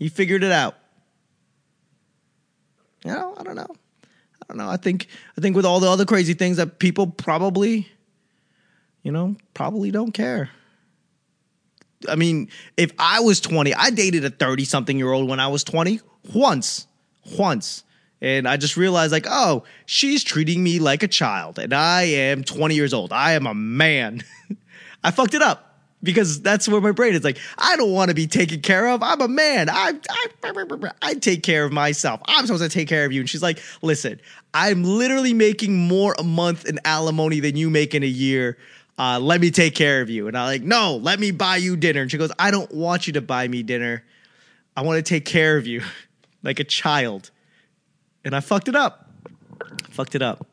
He 0.00 0.08
figured 0.08 0.42
it 0.42 0.50
out. 0.50 0.74
Don't 3.44 3.56
know. 3.56 3.66
I 4.42 4.46
don't 4.48 4.56
know. 4.56 4.68
I 4.68 4.76
think 4.76 5.06
I 5.36 5.40
think 5.40 5.56
with 5.56 5.64
all 5.64 5.80
the 5.80 5.90
other 5.90 6.04
crazy 6.04 6.34
things 6.34 6.56
that 6.56 6.78
people 6.78 7.06
probably, 7.06 7.88
you 9.02 9.12
know, 9.12 9.36
probably 9.54 9.90
don't 9.90 10.12
care. 10.12 10.50
I 12.08 12.16
mean, 12.16 12.48
if 12.76 12.92
I 12.98 13.20
was 13.20 13.40
20, 13.40 13.74
I 13.74 13.90
dated 13.90 14.24
a 14.24 14.30
30 14.30 14.64
something 14.64 14.98
year 14.98 15.10
old 15.10 15.28
when 15.28 15.40
I 15.40 15.48
was 15.48 15.64
20 15.64 16.00
once. 16.34 16.86
Once. 17.38 17.84
And 18.20 18.46
I 18.46 18.56
just 18.56 18.76
realized, 18.76 19.12
like, 19.12 19.26
oh, 19.28 19.64
she's 19.86 20.24
treating 20.24 20.62
me 20.62 20.78
like 20.78 21.02
a 21.02 21.08
child, 21.08 21.58
and 21.58 21.74
I 21.74 22.02
am 22.02 22.42
20 22.42 22.74
years 22.74 22.94
old. 22.94 23.12
I 23.12 23.32
am 23.32 23.46
a 23.46 23.54
man. 23.54 24.22
I 25.04 25.10
fucked 25.10 25.34
it 25.34 25.42
up 25.42 25.73
because 26.04 26.40
that's 26.42 26.68
where 26.68 26.80
my 26.80 26.92
brain 26.92 27.14
is 27.14 27.24
like 27.24 27.38
i 27.58 27.74
don't 27.76 27.90
want 27.90 28.10
to 28.10 28.14
be 28.14 28.26
taken 28.26 28.60
care 28.60 28.88
of. 28.88 29.02
I'm 29.02 29.20
a 29.20 29.28
man. 29.28 29.68
I, 29.68 29.94
I 30.08 30.92
i 31.02 31.14
take 31.14 31.42
care 31.42 31.64
of 31.64 31.72
myself. 31.72 32.20
I'm 32.26 32.46
supposed 32.46 32.62
to 32.62 32.68
take 32.68 32.88
care 32.88 33.04
of 33.04 33.12
you. 33.12 33.20
And 33.20 33.28
she's 33.28 33.42
like 33.42 33.60
listen 33.82 34.20
i'm 34.52 34.84
literally 34.84 35.32
making 35.32 35.76
more 35.76 36.14
a 36.18 36.22
month 36.22 36.66
in 36.66 36.78
alimony 36.84 37.40
than 37.40 37.56
you 37.56 37.70
make 37.70 37.94
in 37.94 38.02
a 38.02 38.06
year. 38.06 38.56
Uh, 38.96 39.18
let 39.18 39.40
me 39.40 39.50
take 39.50 39.74
care 39.74 40.02
of 40.02 40.10
you. 40.10 40.28
And 40.28 40.36
i'm 40.36 40.46
like 40.46 40.62
no 40.62 40.96
let 40.96 41.18
me 41.18 41.30
buy 41.30 41.56
you 41.56 41.76
dinner. 41.76 42.02
And 42.02 42.10
she 42.10 42.18
goes 42.18 42.32
i 42.38 42.50
don't 42.50 42.72
want 42.72 43.06
you 43.06 43.14
to 43.14 43.22
buy 43.22 43.48
me 43.48 43.62
dinner. 43.62 44.04
I 44.76 44.82
want 44.82 45.04
to 45.04 45.08
take 45.08 45.24
care 45.24 45.56
of 45.56 45.66
you 45.66 45.82
like 46.42 46.60
a 46.60 46.64
child. 46.64 47.30
And 48.24 48.36
i 48.36 48.40
fucked 48.40 48.68
it 48.68 48.76
up. 48.76 49.10
Fucked 49.90 50.14
it 50.14 50.22
up. 50.22 50.46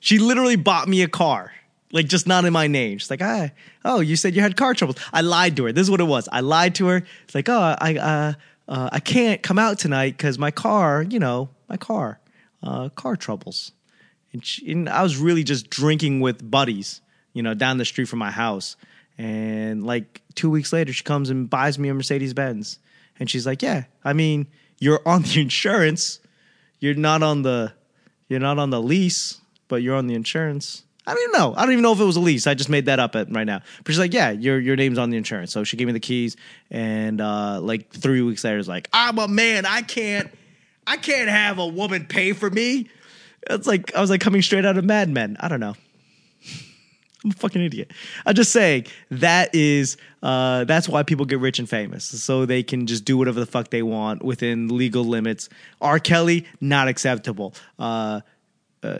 She 0.00 0.18
literally 0.18 0.56
bought 0.56 0.88
me 0.88 1.02
a 1.02 1.08
car 1.08 1.52
like 1.92 2.06
just 2.06 2.26
not 2.26 2.44
in 2.44 2.52
my 2.52 2.66
name. 2.66 2.98
She's 2.98 3.10
like, 3.10 3.22
ah, 3.22 3.50
oh, 3.84 4.00
you 4.00 4.16
said 4.16 4.34
you 4.34 4.42
had 4.42 4.56
car 4.56 4.74
troubles. 4.74 4.96
I 5.12 5.22
lied 5.22 5.56
to 5.56 5.64
her. 5.64 5.72
This 5.72 5.82
is 5.82 5.90
what 5.90 6.00
it 6.00 6.04
was. 6.04 6.28
I 6.30 6.40
lied 6.40 6.74
to 6.76 6.86
her. 6.88 7.02
It's 7.24 7.34
like, 7.34 7.48
oh, 7.48 7.76
I, 7.78 7.96
uh, 7.96 8.32
uh, 8.68 8.90
I 8.92 9.00
can't 9.00 9.42
come 9.42 9.58
out 9.58 9.78
tonight 9.78 10.16
because 10.16 10.38
my 10.38 10.50
car, 10.50 11.02
you 11.02 11.18
know, 11.18 11.48
my 11.68 11.76
car, 11.76 12.20
uh, 12.62 12.90
car 12.90 13.16
troubles. 13.16 13.72
And, 14.32 14.44
she, 14.44 14.70
and 14.70 14.88
I 14.88 15.02
was 15.02 15.16
really 15.16 15.44
just 15.44 15.70
drinking 15.70 16.20
with 16.20 16.48
buddies, 16.48 17.00
you 17.32 17.42
know, 17.42 17.54
down 17.54 17.78
the 17.78 17.84
street 17.84 18.06
from 18.06 18.18
my 18.18 18.30
house. 18.30 18.76
And 19.16 19.84
like 19.84 20.22
two 20.34 20.50
weeks 20.50 20.72
later, 20.72 20.92
she 20.92 21.02
comes 21.02 21.30
and 21.30 21.48
buys 21.48 21.78
me 21.78 21.88
a 21.88 21.94
Mercedes 21.94 22.34
Benz. 22.34 22.78
And 23.18 23.28
she's 23.28 23.46
like, 23.46 23.62
Yeah, 23.62 23.84
I 24.04 24.12
mean, 24.12 24.46
you're 24.78 25.00
on 25.06 25.22
the 25.22 25.40
insurance. 25.40 26.20
You're 26.78 26.94
not 26.94 27.22
on 27.22 27.42
the 27.42 27.72
you're 28.28 28.40
not 28.40 28.58
on 28.58 28.70
the 28.70 28.80
lease, 28.80 29.40
but 29.68 29.82
you're 29.82 29.96
on 29.96 30.06
the 30.06 30.14
insurance. 30.14 30.84
I 31.08 31.14
don't 31.14 31.22
even 31.22 31.40
know. 31.40 31.54
I 31.56 31.62
don't 31.62 31.72
even 31.72 31.82
know 31.82 31.92
if 31.92 32.00
it 32.00 32.04
was 32.04 32.16
a 32.16 32.20
lease. 32.20 32.46
I 32.46 32.52
just 32.52 32.68
made 32.68 32.84
that 32.84 32.98
up 32.98 33.16
at, 33.16 33.32
right 33.32 33.46
now. 33.46 33.62
But 33.82 33.92
she's 33.92 33.98
like, 33.98 34.12
yeah, 34.12 34.30
your 34.30 34.60
your 34.60 34.76
name's 34.76 34.98
on 34.98 35.08
the 35.08 35.16
insurance. 35.16 35.50
So 35.50 35.64
she 35.64 35.78
gave 35.78 35.86
me 35.86 35.94
the 35.94 36.00
keys, 36.00 36.36
and 36.70 37.18
uh, 37.22 37.62
like 37.62 37.90
three 37.90 38.20
weeks 38.20 38.44
later, 38.44 38.58
it's 38.58 38.68
like, 38.68 38.90
I'm 38.92 39.18
a 39.18 39.26
man. 39.26 39.64
I 39.64 39.80
can't, 39.80 40.30
I 40.86 40.98
can't 40.98 41.30
have 41.30 41.58
a 41.58 41.66
woman 41.66 42.04
pay 42.04 42.34
for 42.34 42.50
me. 42.50 42.90
It's 43.48 43.66
like 43.66 43.94
I 43.94 44.02
was 44.02 44.10
like 44.10 44.20
coming 44.20 44.42
straight 44.42 44.66
out 44.66 44.76
of 44.76 44.84
Mad 44.84 45.08
Men. 45.08 45.38
I 45.40 45.48
don't 45.48 45.60
know. 45.60 45.76
I'm 47.24 47.30
a 47.30 47.34
fucking 47.34 47.62
idiot. 47.62 47.90
I'm 48.26 48.34
just 48.34 48.52
saying 48.52 48.86
that 49.10 49.54
is 49.54 49.96
uh, 50.22 50.64
that's 50.64 50.90
why 50.90 51.04
people 51.04 51.24
get 51.24 51.40
rich 51.40 51.58
and 51.58 51.66
famous, 51.66 52.04
so 52.04 52.44
they 52.44 52.62
can 52.62 52.86
just 52.86 53.06
do 53.06 53.16
whatever 53.16 53.40
the 53.40 53.46
fuck 53.46 53.70
they 53.70 53.82
want 53.82 54.22
within 54.22 54.68
legal 54.68 55.04
limits. 55.04 55.48
R. 55.80 56.00
Kelly 56.00 56.46
not 56.60 56.86
acceptable. 56.86 57.54
Uh, 57.78 58.20
uh, 58.82 58.98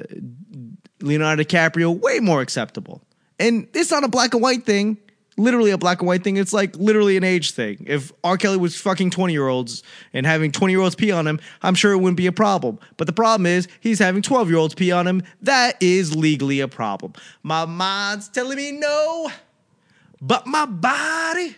Leonardo 1.01 1.43
DiCaprio 1.43 1.99
way 2.01 2.21
more 2.21 2.41
acceptable, 2.41 3.03
and 3.39 3.69
it's 3.75 3.91
not 3.91 4.05
a 4.05 4.09
black 4.09 4.35
and 4.35 4.43
white 4.43 4.65
thing. 4.65 4.99
Literally 5.37 5.71
a 5.71 5.79
black 5.79 6.01
and 6.01 6.09
white 6.09 6.25
thing. 6.25 6.37
It's 6.37 6.53
like 6.53 6.75
literally 6.75 7.17
an 7.17 7.23
age 7.23 7.53
thing. 7.53 7.85
If 7.87 8.11
R. 8.25 8.37
Kelly 8.37 8.57
was 8.57 8.77
fucking 8.77 9.11
20 9.11 9.33
year 9.33 9.47
olds 9.47 9.85
and 10.13 10.27
having 10.27 10.51
20 10.51 10.73
year 10.73 10.83
olds 10.83 10.97
pee 10.97 11.13
on 11.13 11.29
him, 11.29 11.39
I'm 11.63 11.77
sure 11.77 11.93
it 11.93 11.99
wouldn't 11.99 12.17
be 12.17 12.27
a 12.27 12.33
problem. 12.33 12.81
But 12.97 13.07
the 13.07 13.13
problem 13.13 13.47
is 13.47 13.69
he's 13.79 14.01
having 14.01 14.21
12 14.21 14.49
year 14.49 14.59
olds 14.59 14.75
pee 14.75 14.91
on 14.91 15.07
him. 15.07 15.23
That 15.43 15.81
is 15.81 16.17
legally 16.17 16.59
a 16.59 16.67
problem. 16.67 17.13
My 17.45 17.67
mind's 17.67 18.29
telling 18.29 18.57
me 18.57 18.73
no, 18.73 19.31
but 20.21 20.47
my 20.49 20.67
body, 20.67 21.57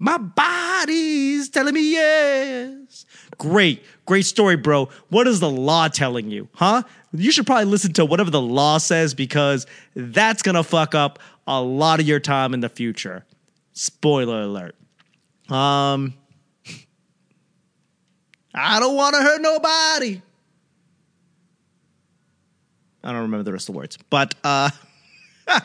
my 0.00 0.16
body's 0.16 1.50
telling 1.50 1.74
me 1.74 1.92
yes. 1.92 3.04
Great, 3.36 3.84
great 4.06 4.24
story, 4.24 4.56
bro. 4.56 4.88
What 5.10 5.28
is 5.28 5.40
the 5.40 5.50
law 5.50 5.88
telling 5.88 6.30
you, 6.30 6.48
huh? 6.54 6.82
You 7.12 7.30
should 7.30 7.46
probably 7.46 7.66
listen 7.66 7.92
to 7.94 8.06
whatever 8.06 8.30
the 8.30 8.40
law 8.40 8.78
says 8.78 9.12
because 9.12 9.66
that's 9.94 10.42
gonna 10.42 10.64
fuck 10.64 10.94
up 10.94 11.18
a 11.46 11.60
lot 11.60 12.00
of 12.00 12.08
your 12.08 12.18
time 12.18 12.54
in 12.54 12.60
the 12.60 12.70
future. 12.70 13.26
Spoiler 13.74 14.40
alert. 14.40 14.74
Um, 15.50 16.14
I 18.54 18.80
don't 18.80 18.96
want 18.96 19.14
to 19.16 19.20
hurt 19.20 19.42
nobody. 19.42 20.22
I 23.04 23.12
don't 23.12 23.22
remember 23.22 23.42
the 23.42 23.52
rest 23.52 23.68
of 23.68 23.74
the 23.74 23.78
words, 23.78 23.98
but 24.08 24.34
uh, 24.44 24.70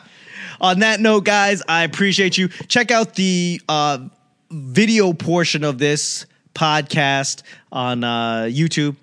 on 0.60 0.80
that 0.80 1.00
note, 1.00 1.24
guys, 1.24 1.62
I 1.66 1.84
appreciate 1.84 2.36
you. 2.36 2.48
Check 2.48 2.90
out 2.90 3.14
the 3.14 3.62
uh, 3.68 4.08
video 4.56 5.12
portion 5.12 5.62
of 5.64 5.78
this 5.78 6.24
podcast 6.54 7.42
on 7.70 8.02
uh, 8.02 8.46
YouTube, 8.48 8.96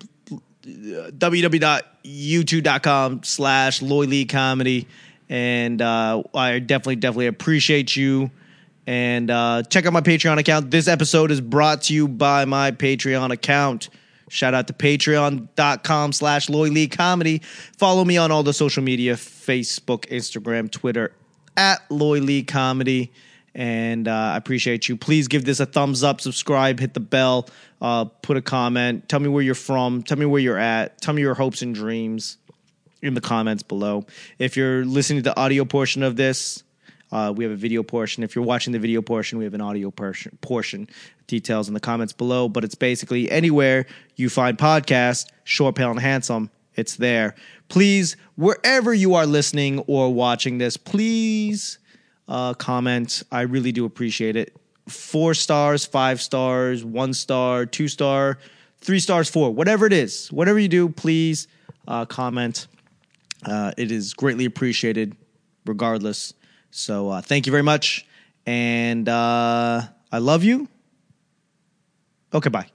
www.youtube.com 0.62 3.22
slash 3.22 3.82
Lloyd 3.82 4.08
Lee 4.08 4.24
Comedy. 4.24 4.88
And 5.28 5.80
uh, 5.80 6.24
I 6.34 6.58
definitely, 6.58 6.96
definitely 6.96 7.28
appreciate 7.28 7.94
you. 7.96 8.32
And 8.86 9.30
uh, 9.30 9.62
check 9.62 9.86
out 9.86 9.94
my 9.94 10.02
Patreon 10.02 10.38
account. 10.38 10.70
This 10.70 10.86
episode 10.88 11.30
is 11.30 11.40
brought 11.40 11.80
to 11.82 11.94
you 11.94 12.08
by 12.08 12.44
my 12.44 12.72
Patreon 12.72 13.30
account. 13.30 13.88
Shout 14.28 14.52
out 14.52 14.66
to 14.66 14.72
patreon.com 14.72 16.12
slash 16.12 16.50
Lloyd 16.50 16.72
Lee 16.72 16.88
Comedy. 16.88 17.40
Follow 17.78 18.04
me 18.04 18.18
on 18.18 18.32
all 18.32 18.42
the 18.42 18.52
social 18.52 18.82
media 18.82 19.14
Facebook, 19.14 20.06
Instagram, 20.10 20.70
Twitter, 20.70 21.12
at 21.56 21.80
Lloyd 21.90 22.24
Lee 22.24 22.42
Comedy 22.42 23.10
and 23.54 24.08
uh, 24.08 24.12
I 24.12 24.36
appreciate 24.36 24.88
you. 24.88 24.96
Please 24.96 25.28
give 25.28 25.44
this 25.44 25.60
a 25.60 25.66
thumbs 25.66 26.02
up, 26.02 26.20
subscribe, 26.20 26.80
hit 26.80 26.94
the 26.94 27.00
bell, 27.00 27.48
uh, 27.80 28.04
put 28.04 28.36
a 28.36 28.42
comment, 28.42 29.08
tell 29.08 29.20
me 29.20 29.28
where 29.28 29.42
you're 29.42 29.54
from, 29.54 30.02
tell 30.02 30.18
me 30.18 30.26
where 30.26 30.40
you're 30.40 30.58
at, 30.58 31.00
tell 31.00 31.14
me 31.14 31.22
your 31.22 31.34
hopes 31.34 31.62
and 31.62 31.74
dreams 31.74 32.38
in 33.02 33.14
the 33.14 33.20
comments 33.20 33.62
below. 33.62 34.06
If 34.38 34.56
you're 34.56 34.84
listening 34.84 35.22
to 35.22 35.30
the 35.30 35.38
audio 35.38 35.64
portion 35.64 36.02
of 36.02 36.16
this, 36.16 36.64
uh, 37.12 37.32
we 37.34 37.44
have 37.44 37.52
a 37.52 37.56
video 37.56 37.84
portion. 37.84 38.24
If 38.24 38.34
you're 38.34 38.44
watching 38.44 38.72
the 38.72 38.78
video 38.80 39.00
portion, 39.00 39.38
we 39.38 39.44
have 39.44 39.54
an 39.54 39.60
audio 39.60 39.92
portion. 39.92 40.36
Portion 40.40 40.88
details 41.28 41.68
in 41.68 41.74
the 41.74 41.80
comments 41.80 42.12
below. 42.12 42.48
But 42.48 42.64
it's 42.64 42.74
basically 42.74 43.30
anywhere 43.30 43.86
you 44.16 44.28
find 44.28 44.58
podcast, 44.58 45.26
short, 45.44 45.76
pale, 45.76 45.92
and 45.92 46.00
handsome. 46.00 46.50
It's 46.74 46.96
there. 46.96 47.36
Please, 47.68 48.16
wherever 48.34 48.92
you 48.92 49.14
are 49.14 49.26
listening 49.26 49.78
or 49.86 50.12
watching 50.12 50.58
this, 50.58 50.76
please 50.76 51.78
uh, 52.28 52.54
comment. 52.54 53.22
I 53.30 53.42
really 53.42 53.72
do 53.72 53.84
appreciate 53.84 54.36
it. 54.36 54.56
Four 54.88 55.34
stars, 55.34 55.84
five 55.86 56.20
stars, 56.20 56.84
one 56.84 57.14
star, 57.14 57.66
two 57.66 57.88
star, 57.88 58.38
three 58.78 59.00
stars, 59.00 59.28
four, 59.30 59.50
whatever 59.50 59.86
it 59.86 59.92
is, 59.92 60.30
whatever 60.30 60.58
you 60.58 60.68
do, 60.68 60.88
please 60.88 61.48
uh, 61.88 62.04
comment. 62.04 62.66
Uh, 63.44 63.72
it 63.76 63.90
is 63.90 64.14
greatly 64.14 64.44
appreciated, 64.44 65.16
regardless. 65.66 66.34
So 66.70 67.10
uh, 67.10 67.20
thank 67.20 67.46
you 67.46 67.50
very 67.50 67.62
much, 67.62 68.06
and 68.46 69.08
uh, 69.08 69.82
I 70.12 70.18
love 70.18 70.44
you. 70.44 70.68
Okay, 72.34 72.50
bye. 72.50 72.73